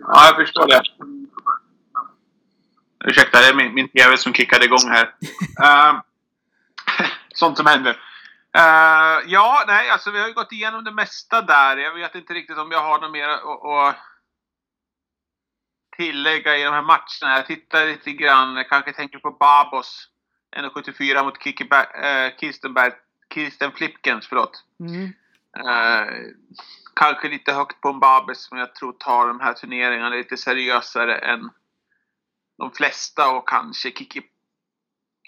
Ja, 0.00 0.26
jag 0.26 0.36
förstår 0.36 0.66
det. 0.66 0.82
Ursäkta, 3.04 3.40
det 3.40 3.46
är 3.46 3.54
min, 3.54 3.74
min 3.74 3.88
TV 3.88 4.16
som 4.16 4.32
kickade 4.32 4.64
igång 4.64 4.88
här. 4.88 5.04
uh, 5.04 6.00
sånt 7.34 7.56
som 7.56 7.66
händer. 7.66 7.90
Uh, 8.56 9.24
ja, 9.26 9.64
nej, 9.66 9.90
alltså 9.90 10.10
vi 10.10 10.20
har 10.20 10.28
ju 10.28 10.34
gått 10.34 10.52
igenom 10.52 10.84
det 10.84 10.92
mesta 10.92 11.42
där. 11.42 11.76
Jag 11.76 11.94
vet 11.94 12.14
inte 12.14 12.34
riktigt 12.34 12.58
om 12.58 12.70
jag 12.70 12.82
har 12.82 13.00
något 13.00 13.12
mer 13.12 13.28
att 13.28 13.96
tillägga 15.98 16.56
i 16.56 16.64
de 16.64 16.72
här 16.72 16.82
matcherna. 16.82 17.36
Jag 17.36 17.46
tittar 17.46 17.86
lite 17.86 18.12
grann, 18.12 18.56
jag 18.56 18.68
kanske 18.68 18.92
tänker 18.92 19.18
på 19.18 19.30
Babos. 19.30 20.08
1,74 20.56 21.24
mot 21.24 21.46
äh, 21.46 22.38
Kirstenberg, 22.40 22.92
Kirsten 23.34 23.72
Flipkens, 23.72 24.26
förlåt. 24.26 24.64
Mm. 24.80 25.12
Äh, 25.66 26.06
kanske 26.94 27.28
lite 27.28 27.52
högt 27.52 27.80
på 27.80 27.88
en 27.88 28.00
Babes 28.00 28.42
som 28.44 28.58
jag 28.58 28.74
tror 28.74 28.92
tar 28.92 29.28
de 29.28 29.40
här 29.40 29.52
turneringarna 29.52 30.08
lite 30.08 30.36
seriösare 30.36 31.18
än 31.18 31.50
de 32.58 32.70
flesta 32.72 33.30
och 33.30 33.48
kanske 33.48 33.90
Kiki 33.90 34.22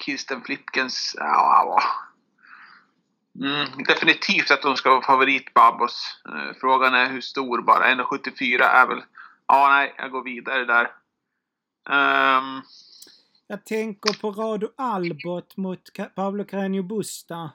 Kirsten 0.04 0.42
Flipkens, 0.42 1.14
ja, 1.18 1.82
Mm, 3.40 3.82
definitivt 3.86 4.50
att 4.50 4.62
de 4.62 4.76
ska 4.76 4.90
vara 4.90 5.02
favorit 5.02 5.54
Babos. 5.54 6.22
Eh, 6.28 6.56
frågan 6.60 6.94
är 6.94 7.06
hur 7.06 7.20
stor 7.20 7.62
bara. 7.62 7.84
1,74 7.84 8.62
är 8.62 8.86
väl... 8.86 9.02
Ja, 9.52 9.68
nej, 9.68 9.94
jag 9.98 10.10
går 10.10 10.24
vidare 10.24 10.64
där. 10.64 10.84
Um, 11.90 12.62
jag 13.46 13.64
tänker 13.64 14.20
på 14.20 14.30
Rado 14.30 14.68
Albot 14.76 15.56
mot 15.56 15.80
Pablo 16.14 16.44
Carreño 16.44 16.82
Busta. 16.82 17.50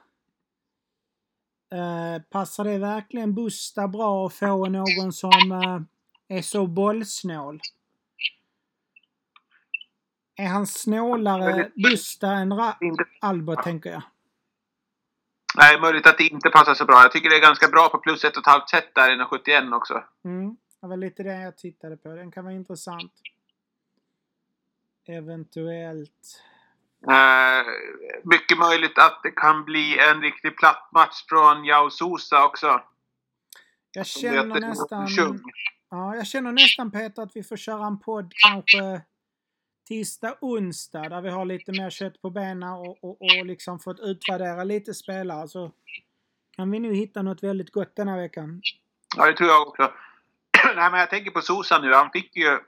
Eh, 1.72 2.22
passar 2.30 2.64
det 2.64 2.78
verkligen 2.78 3.34
Busta 3.34 3.88
bra 3.88 4.26
att 4.26 4.34
få 4.34 4.66
någon 4.68 5.12
som 5.12 5.52
eh, 5.52 6.36
är 6.38 6.42
så 6.42 6.66
bollsnål? 6.66 7.60
Är 10.36 10.46
han 10.46 10.66
snålare 10.66 11.70
Busta 11.74 12.28
än 12.28 12.52
Ra 12.52 12.78
Albot, 13.20 13.62
tänker 13.62 13.90
jag? 13.90 14.02
Nej, 15.56 15.80
möjligt 15.80 16.06
att 16.06 16.18
det 16.18 16.24
inte 16.24 16.50
passar 16.50 16.74
så 16.74 16.84
bra. 16.84 17.02
Jag 17.02 17.12
tycker 17.12 17.30
det 17.30 17.36
är 17.36 17.42
ganska 17.42 17.68
bra 17.68 17.88
på 17.88 17.98
plus 17.98 18.24
ett 18.24 18.36
och 18.36 18.42
ett 18.42 18.52
halvt 18.52 18.68
set 18.68 18.94
där, 18.94 19.10
1,71 19.10 19.76
också. 19.76 20.04
Mm, 20.24 20.56
det 20.86 20.90
var 20.90 20.96
lite 20.96 21.22
det 21.22 21.42
jag 21.42 21.56
tittade 21.56 21.96
på. 21.96 22.08
Den 22.08 22.30
kan 22.30 22.44
vara 22.44 22.54
intressant. 22.54 23.12
Eventuellt. 25.06 26.42
Uh, 27.08 27.66
mycket 28.24 28.58
möjligt 28.58 28.98
att 28.98 29.20
det 29.22 29.30
kan 29.30 29.64
bli 29.64 29.98
en 29.98 30.22
riktig 30.22 30.56
platt 30.56 30.88
match 30.92 31.24
från 31.28 31.64
Jao 31.64 31.90
Sosa 31.90 32.44
också. 32.44 32.80
Jag 33.92 34.06
känner 34.06 34.60
nästan... 34.60 35.08
Ja, 35.90 36.16
jag 36.16 36.26
känner 36.26 36.52
nästan 36.52 36.90
Peter 36.90 37.22
att 37.22 37.36
vi 37.36 37.42
får 37.42 37.56
köra 37.56 37.86
en 37.86 38.00
podd 38.00 38.32
kanske 38.48 39.02
tisdag, 39.88 40.38
onsdag 40.40 41.08
där 41.08 41.20
vi 41.20 41.30
har 41.30 41.44
lite 41.44 41.72
mer 41.72 41.90
kött 41.90 42.22
på 42.22 42.30
benen 42.30 42.72
och, 42.72 43.04
och, 43.04 43.22
och 43.22 43.46
liksom 43.46 43.78
fått 43.78 44.00
utvärdera 44.00 44.64
lite 44.64 44.94
spelare 44.94 45.48
så 45.48 45.72
kan 46.56 46.70
vi 46.70 46.78
nu 46.78 46.94
hitta 46.94 47.22
något 47.22 47.42
väldigt 47.42 47.72
gott 47.72 47.96
denna 47.96 48.16
veckan. 48.16 48.62
Ja, 49.16 49.26
det 49.26 49.36
tror 49.36 49.48
jag 49.48 49.68
också. 49.68 49.92
Nej, 50.76 50.90
men 50.90 51.00
jag 51.00 51.10
tänker 51.10 51.30
på 51.30 51.40
Sosa 51.40 51.78
nu. 51.78 51.92
Han 51.92 52.10
fick 52.10 52.36
ju 52.36 52.58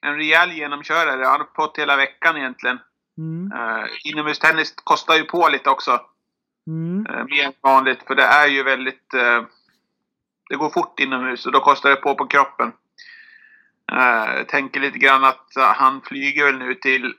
en 0.00 0.16
rejäl 0.16 0.52
genomkörare. 0.52 1.24
Han 1.24 1.40
har 1.40 1.48
fått 1.56 1.78
hela 1.78 1.96
veckan 1.96 2.36
egentligen. 2.36 2.78
Mm. 3.18 3.52
Uh, 3.52 3.86
inomhustennis 4.04 4.74
kostar 4.84 5.14
ju 5.14 5.24
på 5.24 5.48
lite 5.48 5.70
också. 5.70 6.00
Mm. 6.66 7.06
Uh, 7.06 7.24
mer 7.24 7.44
än 7.44 7.52
vanligt, 7.60 8.02
för 8.06 8.14
det 8.14 8.22
är 8.22 8.46
ju 8.46 8.62
väldigt... 8.62 9.14
Uh, 9.14 9.46
det 10.50 10.56
går 10.56 10.70
fort 10.70 11.00
inomhus 11.00 11.46
och 11.46 11.52
då 11.52 11.60
kostar 11.60 11.90
det 11.90 11.96
på 11.96 12.14
på 12.14 12.26
kroppen. 12.26 12.72
Uh, 13.92 14.42
tänker 14.46 14.80
lite 14.80 14.98
grann 14.98 15.24
att 15.24 15.52
han 15.56 16.00
flyger 16.00 16.44
väl 16.44 16.58
nu 16.58 16.74
till 16.74 17.14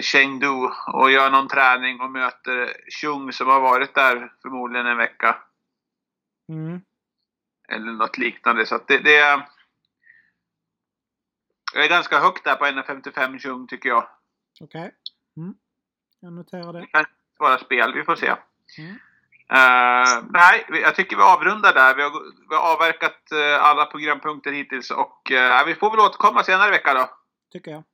Chengdu 0.00 0.68
och 0.92 1.10
gör 1.10 1.30
någon 1.30 1.48
träning 1.48 2.00
och 2.00 2.10
möter 2.10 2.72
Chung 3.00 3.32
som 3.32 3.46
har 3.46 3.60
varit 3.60 3.94
där 3.94 4.32
förmodligen 4.42 4.86
en 4.86 4.96
vecka. 4.96 5.36
Mm. 6.48 6.80
Eller 7.70 7.92
något 7.92 8.18
liknande. 8.18 8.66
Så 8.66 8.80
det, 8.86 8.98
det 8.98 9.16
är... 9.16 9.48
Jag 11.74 11.84
är 11.84 11.88
ganska 11.88 12.20
högt 12.20 12.44
där 12.44 12.56
på 12.56 12.64
1,55 12.64 13.38
Chung 13.38 13.66
tycker 13.66 13.88
jag. 13.88 14.08
Okej. 14.60 14.80
Okay. 14.80 14.90
Mm. 15.36 15.54
Jag 16.20 16.32
noterar 16.32 16.72
det. 16.72 16.80
Det 16.80 16.86
kan 16.86 17.04
vara 17.38 17.58
spel, 17.58 17.94
vi 17.94 18.04
får 18.04 18.16
se. 18.16 18.34
Mm. 18.78 18.90
Uh, 19.52 20.24
nej, 20.30 20.66
jag 20.68 20.94
tycker 20.94 21.16
vi 21.16 21.22
avrundar 21.22 21.74
där. 21.74 21.94
Vi 21.94 22.02
har, 22.02 22.10
vi 22.48 22.54
har 22.54 22.72
avverkat 22.72 23.28
uh, 23.32 23.64
alla 23.64 23.86
programpunkter 23.86 24.52
hittills 24.52 24.90
och 24.90 25.30
uh, 25.30 25.66
vi 25.66 25.74
får 25.74 25.90
väl 25.90 26.00
återkomma 26.00 26.44
senare 26.44 26.68
i 26.68 26.70
veckan 26.70 26.96
då. 26.96 27.10
Tycker 27.52 27.70
jag. 27.70 27.84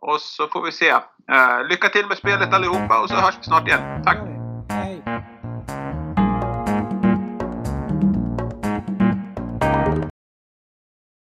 Och 0.00 0.20
så 0.20 0.48
får 0.48 0.62
vi 0.62 0.72
se. 0.72 0.94
lycka 1.68 1.88
till 1.88 2.06
med 2.06 2.16
spelet 2.16 2.54
allihopa 2.54 3.02
och 3.02 3.08
så 3.08 3.14
hörs 3.14 3.38
vi 3.38 3.44
snart 3.44 3.68
igen. 3.68 4.02
Tack! 4.04 4.29